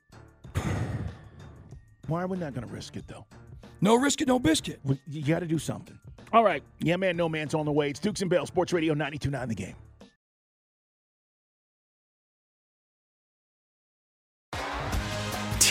[2.08, 3.26] Why are we not going to risk it though?
[3.80, 4.80] No risk it, no biscuit.
[5.08, 5.98] You got to do something.
[6.32, 6.62] All right.
[6.80, 7.90] Yeah, man, no man's on the way.
[7.90, 9.74] It's Dukes and Bell, Sports Radio 92.9 The Game.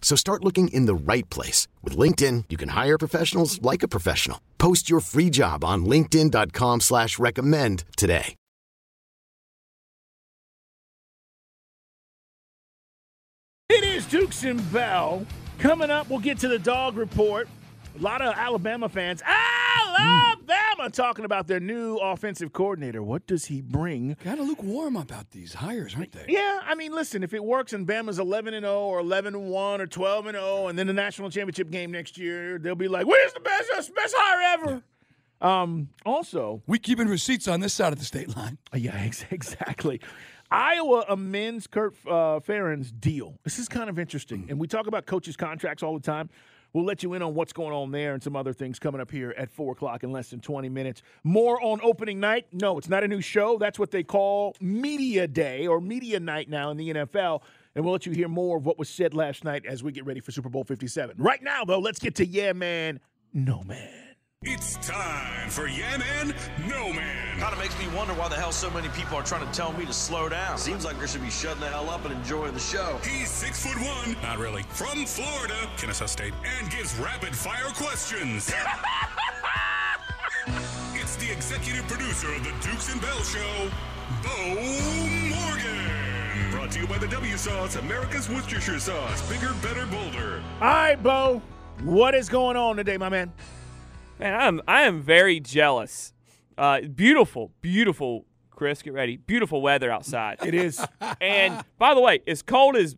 [0.00, 1.68] So start looking in the right place.
[1.82, 4.40] With LinkedIn, you can hire professionals like a professional.
[4.56, 8.34] Post your free job on linkedin.com slash recommend today.
[13.70, 15.26] It is Dukes and Bell.
[15.58, 17.48] Coming up, we'll get to the dog report.
[17.98, 23.02] A lot of Alabama fans, Alabama, talking about their new offensive coordinator.
[23.02, 24.14] What does he bring?
[24.22, 26.26] Kind of lukewarm about these hires, aren't they?
[26.28, 29.50] Yeah, I mean, listen, if it works and Bama's 11 and 0 or 11 and
[29.50, 32.86] 1 or 12 and 0 and then the national championship game next year, they'll be
[32.86, 34.82] like, "Where's the best best hire ever?"
[35.40, 38.58] Um, also, We keeping receipts on this side of the state line.
[38.74, 40.00] yeah, ex- exactly.
[40.52, 43.38] Iowa amends Kurt uh, Ferentz's deal.
[43.42, 44.46] This is kind of interesting.
[44.48, 46.30] And we talk about coaches' contracts all the time.
[46.78, 49.10] We'll let you in on what's going on there and some other things coming up
[49.10, 51.02] here at 4 o'clock in less than 20 minutes.
[51.24, 52.46] More on opening night.
[52.52, 53.58] No, it's not a new show.
[53.58, 57.42] That's what they call Media Day or Media Night now in the NFL.
[57.74, 60.06] And we'll let you hear more of what was said last night as we get
[60.06, 61.16] ready for Super Bowl 57.
[61.18, 63.00] Right now, though, let's get to Yeah Man,
[63.34, 64.07] No Man.
[64.42, 66.32] It's time for Yeah Man,
[66.68, 67.40] No Man.
[67.40, 69.72] Kind of makes me wonder why the hell so many people are trying to tell
[69.72, 70.56] me to slow down.
[70.58, 73.00] Seems like they should be shutting the hell up and enjoying the show.
[73.02, 78.52] He's six foot one, not really, from Florida, Kennesaw State, and gives rapid fire questions.
[80.94, 83.70] it's the executive producer of the Dukes and Bell Show,
[84.22, 84.54] Bo
[85.28, 86.52] Morgan.
[86.52, 89.28] Brought to you by the W Sauce, America's Worcestershire sauce.
[89.28, 90.40] Bigger, better, bolder.
[90.60, 91.42] All right, Bo,
[91.82, 93.32] what is going on today, my man?
[94.18, 96.12] Man, I'm I am very jealous.
[96.56, 98.24] Uh, beautiful, beautiful.
[98.50, 99.16] Chris, get ready.
[99.16, 100.38] Beautiful weather outside.
[100.44, 100.84] It is.
[101.20, 102.96] and by the way, as cold as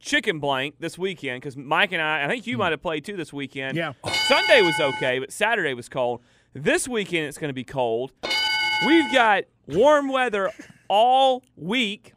[0.00, 3.16] chicken blank this weekend because Mike and I, I think you might have played too
[3.16, 3.76] this weekend.
[3.76, 3.92] Yeah.
[4.26, 6.22] Sunday was okay, but Saturday was cold.
[6.54, 8.12] This weekend it's going to be cold.
[8.86, 10.50] We've got warm weather
[10.88, 12.14] all week,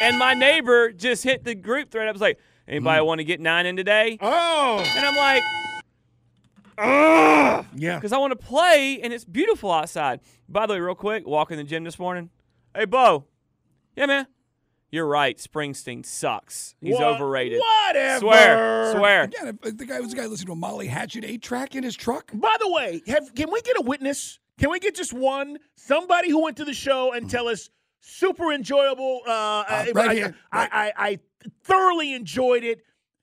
[0.00, 2.06] and my neighbor just hit the group thread.
[2.06, 5.42] I was like, "Anybody want to get nine in today?" Oh, and I'm like,
[6.78, 10.20] "Ugh," yeah, because I want to play, and it's beautiful outside.
[10.48, 12.30] By the way, real quick, walking the gym this morning.
[12.74, 13.24] Hey, Bo.
[13.96, 14.26] Yeah, man.
[14.90, 15.36] You're right.
[15.38, 16.76] Springsteen sucks.
[16.80, 17.60] He's What- overrated.
[17.60, 18.20] whatever.
[18.20, 18.92] Swear.
[18.92, 19.22] Swear.
[19.24, 21.96] Again, the guy was the guy listening to a Molly Hatchet eight track in his
[21.96, 22.30] truck.
[22.32, 24.38] By the way, have can we get a witness?
[24.58, 25.58] Can we get just one?
[25.76, 29.22] Somebody who went to the show and tell us super enjoyable.
[29.26, 31.18] Uh, uh, right I, here, I, I, I
[31.64, 32.82] thoroughly enjoyed it.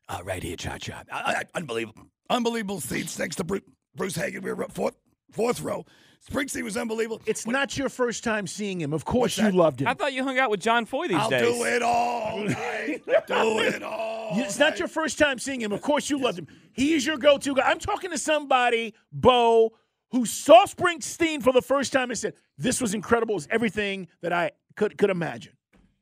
[0.09, 1.03] Uh, right here, Cha Cha.
[1.09, 2.07] Uh, unbelievable.
[2.31, 3.15] Unbelievable seats.
[3.15, 3.61] Thanks to Bruce,
[3.95, 4.41] Bruce Hagen.
[4.41, 4.95] We were up fourth,
[5.31, 5.85] fourth row.
[6.29, 7.19] Springsteen was unbelievable.
[7.25, 8.93] It's not your first time seeing him.
[8.93, 9.55] Of course, What's you that?
[9.55, 9.87] loved him.
[9.87, 11.43] I thought you hung out with John Foy these days.
[11.47, 13.01] I'll do it all night.
[13.27, 14.37] do it all.
[14.37, 15.71] You- It's not your first time seeing him.
[15.71, 16.47] Of course, you loved him.
[16.73, 17.63] He is your go-to guy.
[17.69, 19.71] I'm talking to somebody, Bo,
[20.11, 23.35] who saw Springsteen for the first time and said, "This was incredible.
[23.37, 25.53] It's everything that I could could imagine."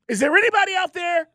[0.10, 1.28] Is there anybody out there?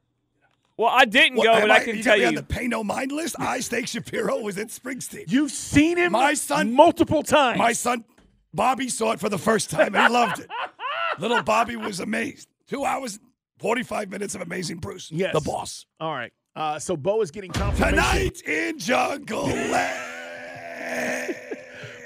[0.76, 2.26] Well, I didn't What, go, but I, can you tell you.
[2.26, 3.36] on the pay no mind list.
[3.38, 5.24] I Steak Shapiro was at Springsteen.
[5.30, 7.58] You've seen him My son multiple times.
[7.58, 8.04] My son
[8.52, 10.48] Bobby saw it for the first time and he loved it.
[11.20, 12.48] Little Bobby was amazed.
[12.68, 13.20] Two hours,
[13.58, 15.10] forty-five minutes of amazing Bruce.
[15.12, 15.32] Yes.
[15.32, 15.86] the boss.
[16.00, 16.32] All right.
[16.56, 17.96] Uh, so Bo is getting confirmation.
[17.98, 20.10] Tonight in Jungleland.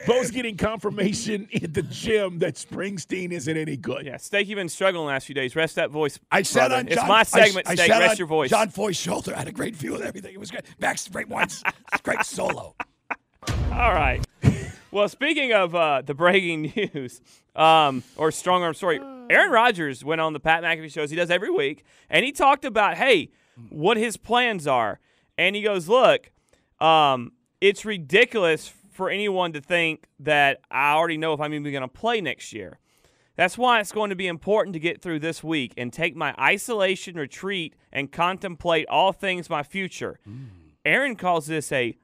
[0.09, 4.07] Bo's getting confirmation in the gym that Springsteen isn't any good.
[4.07, 5.55] Yeah, Steak, you've been struggling the last few days.
[5.55, 6.19] Rest that voice.
[6.33, 6.43] I
[6.73, 7.93] on It's my segment, I, Steak.
[7.93, 8.51] sat Rest on your voice.
[8.51, 9.35] John Foy's shoulder.
[9.35, 10.33] I had a great view of everything.
[10.33, 10.65] It was great.
[10.81, 11.63] Back straight once.
[12.03, 12.75] great solo.
[13.73, 14.25] All right.
[14.91, 17.21] Well, speaking of uh, the breaking news,
[17.55, 21.31] um, or strong arm story, Aaron Rodgers went on the Pat McAfee shows he does
[21.31, 23.29] every week, and he talked about, hey,
[23.69, 25.01] what his plans are.
[25.37, 26.31] And he goes, look,
[26.81, 31.83] um, it's ridiculous for anyone to think that I already know if I'm even going
[31.83, 32.81] to play next year.
[33.37, 36.35] That's why it's going to be important to get through this week and take my
[36.37, 40.19] isolation retreat and contemplate all things my future.
[40.29, 40.49] Mm.
[40.85, 41.97] Aaron calls this a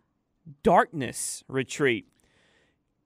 [0.62, 2.06] darkness retreat.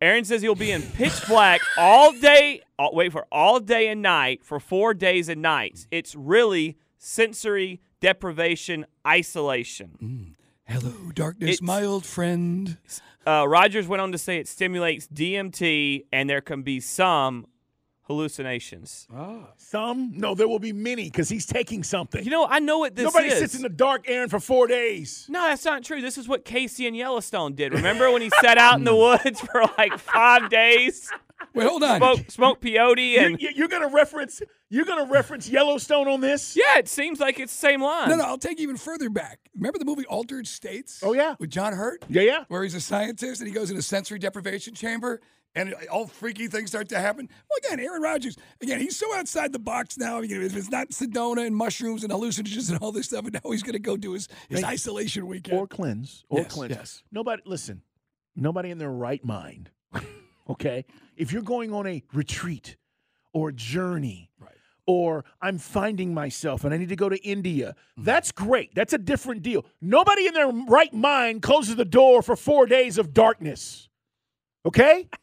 [0.02, 2.60] Aaron says he'll be in pitch black all day.
[2.78, 5.86] oh, wait for all day and night for four days and nights.
[5.90, 9.96] It's really sensory deprivation isolation.
[10.02, 10.37] Mm.
[10.68, 12.76] Hello, darkness, It's- my old friend.
[13.26, 17.46] Uh, Rodgers went on to say it stimulates DMT and there can be some
[18.02, 19.06] hallucinations.
[19.56, 20.12] Some?
[20.14, 22.24] No, there will be many because he's taking something.
[22.24, 23.14] You know, I know what this is.
[23.14, 23.38] Nobody is.
[23.38, 25.26] sits in the dark, Aaron, for four days.
[25.28, 26.00] No, that's not true.
[26.00, 27.72] This is what Kayce and Yellowstone did.
[27.72, 31.10] Remember when he sat out in the woods for like five days?
[31.54, 31.98] Wait, hold on.
[31.98, 34.42] Smoke, smoke peyote and you- You're going to reference.
[34.70, 36.54] You're going to reference Yellowstone on this?
[36.56, 38.08] yeah, it seems like it's the same line.
[38.10, 39.38] No, no, I'll take you even further back.
[39.56, 41.00] Remember the movie Altered States?
[41.02, 42.04] Oh yeah, with John Hurt.
[42.08, 42.44] Yeah, yeah.
[42.48, 45.20] Where he's a scientist and he goes in a sensory deprivation chamber
[45.54, 47.28] and all freaky things start to happen.
[47.48, 50.20] Well, again, Aaron Rodgers, again, he's so outside the box now.
[50.20, 53.32] You know, if it's not Sedona and mushrooms and hallucinogens and all this stuff, and
[53.42, 54.72] now he's going to go do his, his Right.
[54.72, 55.58] isolation weekend.
[55.58, 56.24] Or cleanse.
[56.28, 56.74] Or Yes, cleanse.
[56.76, 57.02] yes.
[57.10, 57.80] Nobody, listen,
[58.36, 59.70] nobody in their right mind,
[60.50, 60.84] okay?
[61.16, 62.76] If you're going on a retreat
[63.32, 64.30] or a journey,
[64.88, 68.04] or I'm finding myself and I need to go to India, Mm-hmm.
[68.04, 68.74] that's great.
[68.74, 69.64] That's a different deal.
[69.82, 73.88] Nobody in their right mind closes the door for four days of darkness,
[74.66, 75.08] okay?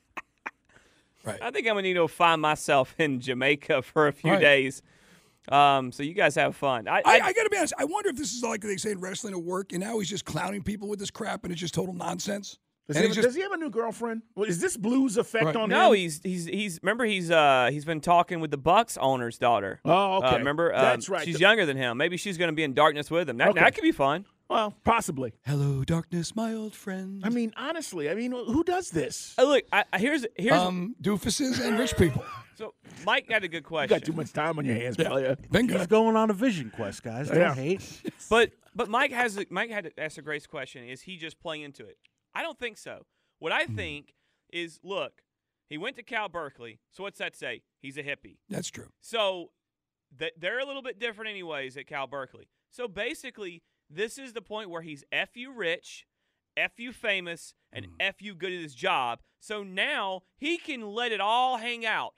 [1.26, 1.42] Right.
[1.42, 4.40] I think I'm gonna need to find myself in Jamaica for a few Right.
[4.42, 4.84] days.
[5.50, 6.88] Um, so you guys have fun.
[6.88, 7.74] I, I, I, I got to be honest.
[7.80, 10.10] I wonder if this is like they say in wrestling at work, and now he's
[10.10, 12.58] just clowning people with this crap, and it's just total nonsense.
[12.88, 14.22] Does, he have, just- does he have a new girlfriend?
[14.36, 15.56] Well, is this blues effect Right.
[15.56, 15.82] on no, him?
[15.88, 19.80] No, he's he's he's remember he's uh he's been talking with the Bucks owner's daughter.
[19.84, 20.38] Oh, Uh, okay.
[20.38, 21.26] remember Um, That's right.
[21.26, 21.98] She's The- younger than him.
[21.98, 23.38] Maybe she's gonna be in darkness with him.
[23.38, 23.60] That, Okay.
[23.62, 24.26] that could be fun.
[24.48, 25.34] Well, possibly.
[25.48, 27.22] Hello, darkness, my old friend.
[27.26, 29.34] I mean, honestly, I mean, who does this?
[29.40, 32.24] Uh, look, I, I- here's here's um, doofuses and rich people.
[32.56, 33.98] so Mike got a good You question.
[33.98, 35.36] got too much time on your hands, player.
[35.50, 35.80] Bingo.
[35.80, 37.30] He's going on a vision quest, guys.
[37.30, 37.56] Don't Yeah.
[37.56, 38.02] hate.
[38.30, 40.84] But but Mike has Mike had to ask a great question.
[40.88, 41.98] Is he just playing into it?
[42.36, 43.06] I don't think so.
[43.40, 43.76] What I Hmm.
[43.76, 44.16] think
[44.52, 45.22] is, look,
[45.70, 46.80] he went to Cal Berkeley.
[46.92, 47.64] So what's that say?
[47.82, 48.38] He's a hippie.
[48.50, 48.90] That's true.
[49.02, 49.52] So
[50.18, 52.48] th- they're a little bit different, anyways, at Cal Berkeley.
[52.72, 56.06] So basically, this is the point where he's f you rich,
[56.58, 59.20] f you famous, and f you good at his job.
[59.40, 62.14] So now he can let it all hang out.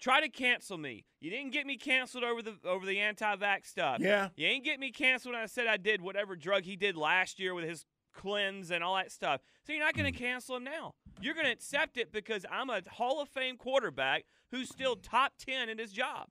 [0.00, 1.04] Try to cancel me.
[1.20, 3.98] You didn't get me canceled over the over the anti-vax stuff.
[4.00, 4.30] Yeah.
[4.36, 7.38] You ain't get me canceled when I said I did whatever drug he did last
[7.38, 9.40] year with his cleanse and all that stuff.
[9.66, 10.94] So you're not going to cancel him now.
[11.20, 15.32] You're going to accept it because I'm a Hall of Fame quarterback who's still top
[15.38, 16.28] 10 in his job.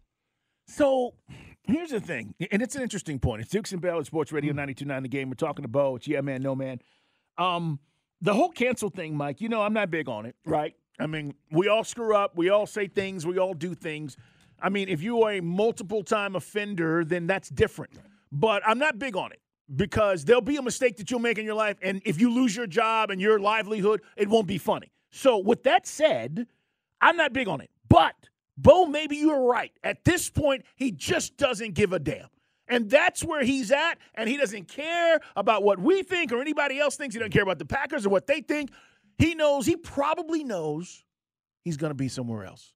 [0.68, 1.16] So
[1.64, 3.42] here's the thing, and it's an interesting point.
[3.42, 5.30] It's Dukes and Bell at Sports Radio 92.9 The Game.
[5.30, 5.96] We're talking to Bo.
[5.96, 6.80] It's Yeah Man, No Man.
[7.38, 7.80] Um,
[8.22, 10.76] the whole cancel thing, Mike, you know I'm not big on it, right?
[11.00, 12.36] I mean, we all screw up.
[12.36, 13.26] We all say things.
[13.26, 14.18] We all do things.
[14.62, 17.94] I mean, if you are a multiple time offender, then that's different.
[18.32, 19.40] But I'm not big on it
[19.76, 21.78] because there'll be a mistake that you'll make in your life.
[21.82, 24.92] And if you lose your job and your livelihood, it won't be funny.
[25.12, 26.48] So, with that said,
[27.02, 27.70] I'm not big on it.
[27.88, 28.16] But,
[28.58, 29.72] Bo, maybe you're right.
[29.84, 32.28] At this point, he just doesn't give a damn.
[32.68, 33.98] And that's where he's at.
[34.14, 37.16] And he doesn't care about what we think or anybody else thinks.
[37.16, 38.70] He doesn't care about the Packers or what they think.
[39.18, 41.04] He knows, he probably knows
[41.64, 42.74] he's going to be somewhere else.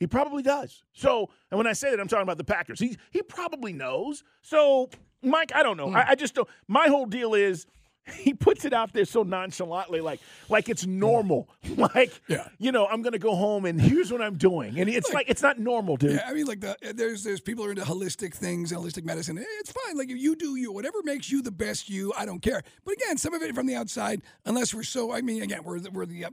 [0.00, 0.82] He probably does.
[0.94, 2.80] So, and when I say that, I'm talking about the Packers.
[2.80, 4.24] He he probably knows.
[4.40, 4.88] So,
[5.22, 5.88] Mike, I don't know.
[5.92, 6.08] I, mm.
[6.08, 6.48] I just don't.
[6.68, 7.66] My whole deal is
[8.18, 11.48] he puts it out there so nonchalantly, like like it's normal.
[11.76, 12.48] Like, Yeah.
[12.58, 15.42] you know, I'm gonna go home and here's what I'm doing, and it's like it's
[15.42, 16.12] not normal, dude.
[16.12, 19.38] Yeah, I mean, like the there's there's people who are into holistic things, holistic medicine.
[19.60, 19.96] It's fine.
[19.96, 22.12] Like you do you, whatever makes you the best you.
[22.16, 22.62] I don't care.
[22.84, 25.12] But again, some of it from the outside, unless we're so.
[25.12, 26.26] I mean, again, we're the, we're the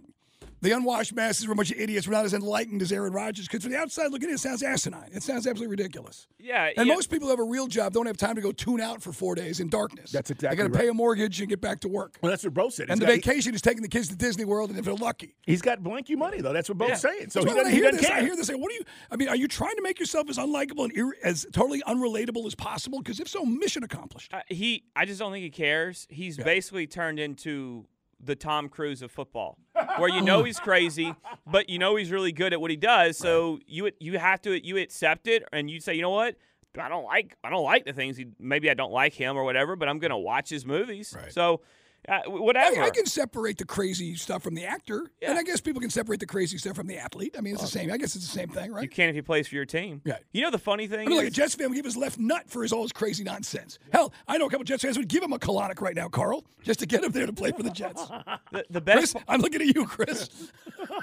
[0.62, 1.47] the unwashed masses.
[1.47, 2.08] We're a bunch of idiots.
[2.08, 3.47] We're not as enlightened as Aaron Rodgers.
[3.47, 5.10] Because from the outside looking in, it sounds asinine.
[5.14, 6.28] It sounds absolutely ridiculous.
[6.39, 6.93] Yeah, And yeah.
[6.93, 9.12] most people who have a real job don't have time to go tune out for
[9.12, 10.12] four days in darkness.
[10.12, 10.51] That's exactly right.
[10.51, 10.82] They got to right.
[10.86, 12.16] pay a mortgage and get back to work.
[12.22, 12.89] Well, that's what Bro said.
[12.89, 14.93] And He's the got- vacation is taking the kids to Disney World, and if they're
[14.93, 15.36] lucky.
[15.43, 16.53] He's got blank you money though.
[16.53, 16.95] That's what Bo's Yeah.
[16.95, 17.30] saying.
[17.30, 18.18] So That's he why doesn't, I he hear doesn't this, care.
[18.18, 18.47] I hear this.
[18.47, 18.82] Say, what are you?
[19.12, 22.45] I mean, are you trying to make yourself as unlikable and ir- as totally unrelatable
[22.47, 22.99] as possible?
[22.99, 24.34] Because if so, mission accomplished.
[24.34, 26.08] Uh, he, I just don't think he cares.
[26.10, 27.86] He's basically turned into
[28.24, 29.57] the Tom Cruise of football,
[29.97, 31.13] where you know he's crazy,
[31.45, 33.18] but you know he's really good at what he does.
[33.18, 36.36] So you you have to you accept it, and you say, you know what,
[36.80, 39.43] I don't like I don't like the things he maybe I don't like him or
[39.43, 41.15] whatever, but I'm gonna watch his movies.
[41.32, 41.61] So
[42.08, 42.82] uh, whatever.
[42.82, 45.89] I, I can separate the crazy stuff from the actor, and I guess people can
[45.89, 47.36] separate the crazy stuff from the athlete.
[47.38, 47.91] I mean, it's the same.
[47.91, 48.84] I guess it's the same thing, right?
[48.84, 50.02] You can if he plays for your team.
[50.06, 50.18] Yeah.
[50.32, 52.18] You know the funny thing I mean, like a Jets fan would give his left
[52.18, 53.80] nut for his all his crazy nonsense.
[53.91, 56.45] Hell, I know a couple Jets fans would give him a colonic right now, Carl,
[56.64, 58.06] just to get him there to play for the Jets.
[58.52, 59.14] the, the best.
[59.14, 60.30] Chris, I'm looking at you, Chris.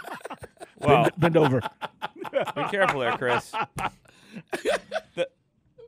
[0.78, 1.60] well, Bend over.
[2.32, 3.52] be careful there, Chris.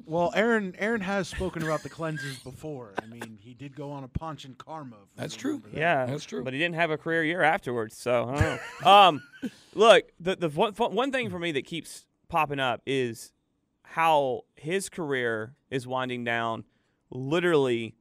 [0.07, 2.93] Well, Aaron Aaron has spoken about the cleanses before.
[3.03, 4.97] I mean, he did go on a punch in karma.
[5.17, 5.61] That's true.
[5.65, 5.75] that.
[5.77, 6.45] Yeah, That's true.
[6.45, 8.91] But he didn't have a career year afterwards, so I don't know.
[8.91, 9.23] um,
[9.75, 13.33] look, the the one, one thing for me that keeps popping up is
[13.83, 16.65] how his career is winding down,
[17.11, 17.97] literally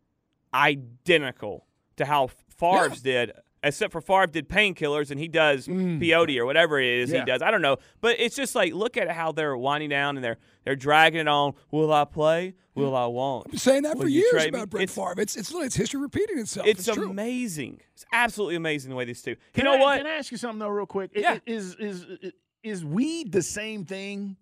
[0.54, 1.66] identical
[1.98, 3.32] to how Favre's did.
[3.66, 6.00] Except for Favre did painkillers and he does mm.
[6.00, 7.22] peyote or whatever it is Yeah.
[7.22, 7.42] he does.
[7.42, 10.38] I don't know, but it's just like look at how they're winding down and they're
[10.64, 11.54] they're dragging it on.
[11.72, 12.54] Will I play?
[12.76, 13.48] Will I won't?
[13.48, 15.20] I've been saying that Will for years about Brett It's- Favre.
[15.20, 16.68] It's it's it's history repeating itself.
[16.68, 17.10] It's, It's, true.
[17.10, 17.82] amazing.
[17.94, 19.32] It's absolutely amazing the way these two.
[19.32, 19.98] You Can know I, what?
[19.98, 21.12] Can I ask you something though, real quick?
[21.16, 21.40] Yeah.
[21.46, 22.32] Is is is
[22.64, 24.38] is weed the same thing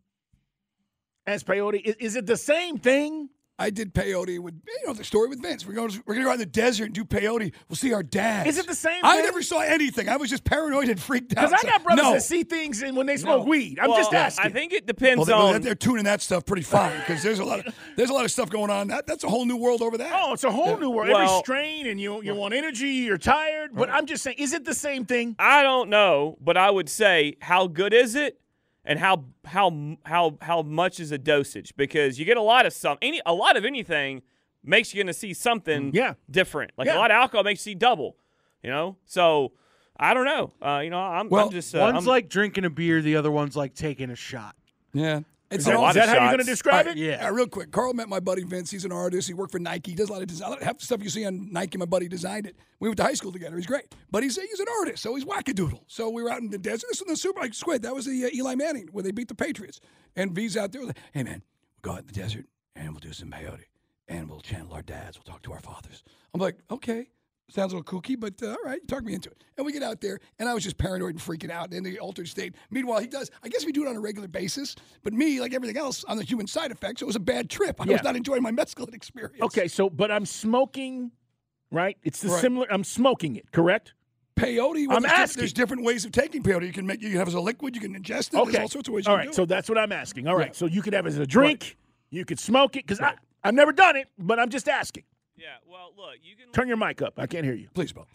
[1.25, 1.81] as peyote?
[1.81, 3.29] Is, is it the same thing?
[3.59, 5.65] I did peyote with you know the story with Vince.
[5.65, 7.53] We're going to, we're going to go out in the desert and do peyote.
[7.69, 8.49] We'll see our dads.
[8.49, 9.25] Is it the same I thing?
[9.25, 10.09] never saw anything.
[10.09, 11.49] I was just paranoid and freaked out.
[11.49, 12.13] Because I got brothers no.
[12.13, 13.49] that see things and when they smoke No.
[13.49, 13.77] weed.
[13.79, 14.45] I'm Well, just asking.
[14.45, 15.61] I think it depends Well, they, on.
[15.61, 18.31] they're tuning that stuff pretty fine because there's a lot of there's a lot of
[18.31, 18.87] stuff going on.
[18.87, 20.11] That, that's a whole new world over there.
[20.13, 21.09] Oh, it's a whole new world.
[21.11, 22.87] Every strain, and you you want energy.
[22.89, 25.35] You're tired, but I'm just saying, is it the same thing?
[25.37, 28.39] I don't know, but I would say how good is it,
[28.85, 31.75] and how how how how much is a dosage?
[31.75, 34.21] Because you get a lot of some any a lot of anything
[34.63, 36.13] makes you going to see something Yeah.
[36.31, 36.71] different.
[36.77, 36.97] Like Yeah.
[36.97, 38.15] a lot of alcohol makes you see double.
[38.63, 39.51] You know, so
[39.97, 40.53] I don't know.
[40.61, 43.15] Uh, you know, I'm, Well, I'm just uh, One's I'm- like drinking a beer, the
[43.17, 44.55] other one's like taking a shot.
[44.93, 45.21] Yeah.
[45.53, 46.95] It's A lot Is of that how you're going to describe All it?
[46.95, 47.29] right, yeah.
[47.29, 47.71] real quick.
[47.71, 48.71] Carl met my buddy Vince.
[48.71, 49.27] He's an artist.
[49.27, 49.91] He worked for Nike.
[49.91, 50.57] He does a lot of design.
[50.61, 52.55] Half the stuff you see on Nike, my buddy designed it.
[52.79, 53.55] We went to high school together.
[53.55, 53.93] He's great.
[54.11, 55.81] But he's, he's an artist, so he's wackadoodle.
[55.87, 56.87] So we were out in the desert.
[56.89, 57.83] This is the Super like Squid.
[57.83, 59.79] That was the uh, Eli Manning where they beat the Patriots.
[60.15, 60.85] And V's out there.
[60.85, 61.43] Like, hey, man,
[61.83, 62.45] we'll go out in the desert
[62.75, 63.65] and we'll do some peyote.
[64.07, 65.17] And we'll channel our dads.
[65.17, 66.03] We'll talk to our fathers.
[66.33, 67.07] I'm like, okay.
[67.49, 69.43] Sounds a little kooky, but uh, all right, talk me into it.
[69.57, 71.99] And we get out there, and I was just paranoid and freaking out in the
[71.99, 72.55] altered state.
[72.71, 73.29] Meanwhile, he does.
[73.43, 76.17] I guess we do it on a regular basis, but me, like everything else, on
[76.17, 77.79] the human side effects, it was a bad trip.
[77.79, 77.93] I Yeah.
[77.93, 79.41] was not enjoying my mescaline experience.
[79.41, 81.11] Okay, so but I'm smoking,
[81.69, 81.97] right?
[82.03, 82.41] It's the Right.
[82.41, 82.67] similar.
[82.71, 83.93] I'm smoking it, correct?
[84.35, 84.87] Peyote.
[84.87, 85.41] Well, I'm there's, di- asking.
[85.41, 86.65] there's different ways of taking peyote.
[86.65, 87.75] You can make you can have it as a liquid.
[87.75, 88.31] You can ingest it.
[88.31, 89.05] There's Okay, all sorts of ways.
[89.05, 89.49] You All do so it.
[89.49, 90.27] that's what I'm asking.
[90.27, 90.53] All right, Yeah.
[90.53, 91.77] so you could have it as a drink.
[92.09, 92.99] You could smoke it because
[93.43, 95.03] I've never done it, but I'm just asking.
[95.37, 95.55] Yeah.
[95.67, 97.13] Well, look, you can Turn your mic up.
[97.17, 97.67] I can't hear you.
[97.73, 98.05] please, Bo.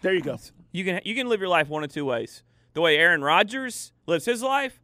[0.00, 0.36] There you go.
[0.72, 2.42] you can you can live your life one of two ways.
[2.74, 4.80] The way Aaron Rodgers lives his life,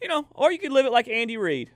[0.00, 1.70] you know, or you could live it like Andy Reid.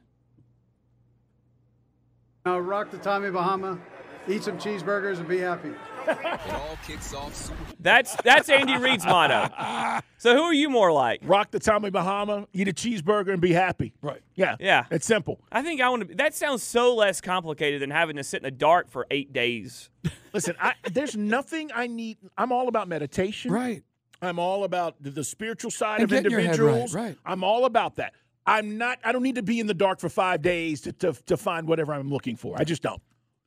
[2.46, 3.78] Now rock the Tommy Bahama,
[4.26, 5.70] eat some cheeseburgers, and be happy.
[6.08, 10.00] It all kicks off Super That's that's Andy Reid's motto.
[10.16, 11.20] So who are you more like?
[11.22, 13.92] Rock the Tommy Bahama, eat a cheeseburger, and be happy.
[14.02, 14.20] Right.
[14.34, 14.56] Yeah.
[14.58, 14.84] Yeah.
[14.90, 15.40] It's simple.
[15.52, 16.14] I think I want to.
[16.16, 19.90] That sounds so less complicated than having to sit in the dark for eight days.
[20.32, 22.18] Listen, I, there's nothing I need.
[22.36, 23.52] I'm all about meditation.
[23.52, 23.82] Right.
[24.20, 26.94] I'm all about the, the spiritual side And of getting your head right, individuals.
[26.94, 27.16] right.
[27.24, 28.14] I'm all about that.
[28.46, 28.98] I'm not.
[29.04, 31.68] I don't need to be in the dark for five days to to, to find
[31.68, 32.56] whatever I'm looking for.
[32.58, 33.00] I just don't.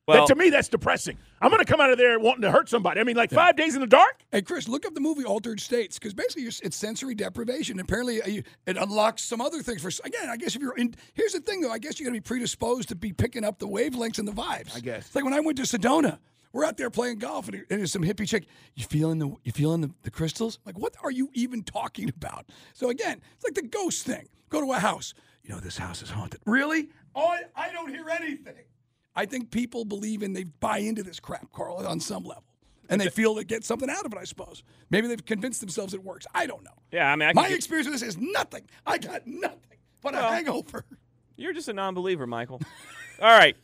[0.06, 1.16] Well- that, to me, that's depressing.
[1.40, 3.00] I'm going to come out of there wanting to hurt somebody.
[3.00, 4.22] I mean, like five days in the dark.
[4.30, 7.80] Hey, Chris, look up the movie Altered States because basically you're, it's sensory deprivation.
[7.80, 9.82] Apparently, uh, you, it unlocks some other things.
[9.82, 11.70] For again, I guess if you're in, here's the thing though.
[11.70, 14.32] I guess you're going to be predisposed to be picking up the wavelengths and the
[14.32, 14.76] vibes.
[14.76, 16.18] I guess it's like when I went to Sedona.
[16.52, 18.44] We're out there playing golf, and, and there's some hippie chick.
[18.74, 20.58] You feeling the you feeling the, the crystals?
[20.66, 22.44] Like, what are you even talking about?
[22.74, 24.28] So again, it's like the ghost thing.
[24.50, 25.14] Go to a house.
[25.42, 26.40] You know, this house is haunted.
[26.44, 26.90] Really?
[27.14, 28.64] Oh, I, I don't hear anything.
[29.14, 32.44] I think people believe in they buy into this crap, Carl, on some level.
[32.88, 34.62] And they feel they get something out of it, I suppose.
[34.90, 36.26] Maybe they've convinced themselves it works.
[36.34, 36.70] I don't know.
[36.90, 38.64] Yeah, I mean, I My get- experience with this is nothing.
[38.86, 40.84] I got nothing but a hangover.
[41.36, 42.60] You're just a non-believer, Michael.
[43.22, 43.56] All right.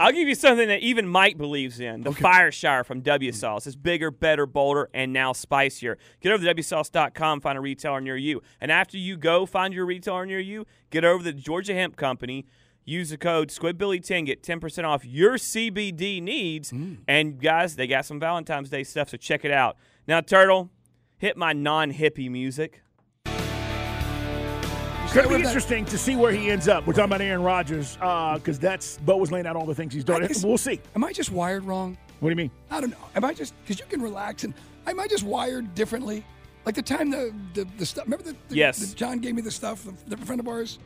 [0.00, 2.02] I'll give you something that even Mike believes in.
[2.02, 3.66] The Fire Shower from W Sauce.
[3.66, 5.98] It's bigger, better, bolder, and now spicier.
[6.20, 8.40] Get over to WSauce.com, find a retailer near you.
[8.60, 11.96] And after you go find your retailer near you, get over to the Georgia Hemp
[11.96, 12.46] Company.
[12.88, 16.72] Use the code SquidBilly10, get 10% off your CBD needs.
[16.72, 16.96] Mm.
[17.06, 19.76] And guys, they got some Valentine's Day stuff, so check it out.
[20.06, 20.70] Now, Turtle,
[21.18, 22.80] hit my non hippie music.
[23.26, 26.86] It's going to be interesting to see where he ends up.
[26.86, 29.92] We're talking about Aaron Rodgers uh, because that's Bo was laying out all the things
[29.92, 30.24] he's done.
[30.24, 30.80] I guess- We'll see.
[30.96, 31.98] Am I just wired wrong?
[32.20, 32.50] What do you mean?
[32.70, 32.96] I don't know.
[33.14, 34.54] Am I just because you can relax and
[34.86, 36.24] am I just wired differently?
[36.64, 38.04] Like the time the the, the stuff.
[38.06, 38.78] Remember the, the Yes.
[38.78, 40.78] the John gave me the stuff, the, the friend of ours,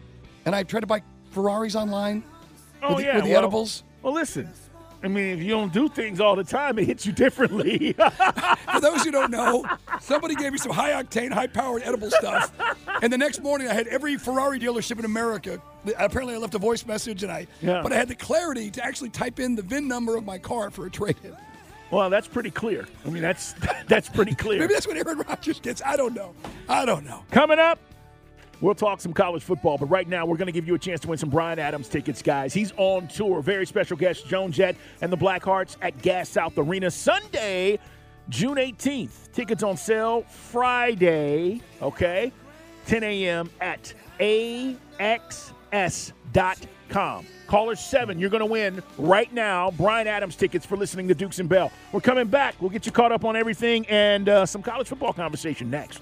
[0.46, 1.00] and I tried to buy
[1.32, 2.22] Ferraris online.
[2.82, 3.82] Oh with the, yeah, with the well- edibles.
[4.02, 4.48] Well, listen.
[5.04, 7.92] I mean, if you don't do things all the time, it hits you differently.
[8.72, 9.64] For those who don't know,
[10.00, 12.52] somebody gave me some high octane, high powered edible stuff.
[13.02, 15.60] And the next morning, I had every Ferrari dealership in America.
[15.98, 17.82] Apparently, I left a voice message, and I, Yeah.
[17.82, 20.70] but I had the clarity to actually type in the VIN number of my car
[20.70, 21.34] for a trade in.
[21.90, 22.86] well, that's pretty clear.
[23.04, 23.54] I mean, that's
[23.88, 24.60] that's pretty clear.
[24.60, 25.82] Maybe that's what Aaron Rodgers gets.
[25.84, 26.32] I don't know.
[26.68, 27.24] I don't know.
[27.32, 27.80] Coming up,
[28.62, 31.00] we'll talk some college football, but right now we're going to give you a chance
[31.00, 32.54] to win some Bryan Adams tickets, guys.
[32.54, 33.42] He's on tour.
[33.42, 37.78] Very special guest, Joan Jett and the Blackhearts at Gas South Arena Sunday,
[38.30, 39.30] June 18th.
[39.32, 42.32] Tickets on sale Friday, okay?
[42.86, 43.50] 10 a.m.
[43.60, 44.78] at AXS.com.
[47.46, 51.38] Caller 7, you're going to win right now Bryan Adams tickets for listening to Dukes
[51.38, 51.70] and Bell.
[51.92, 52.54] We're coming back.
[52.60, 56.01] We'll get you caught up on everything and uh, some college football conversation next.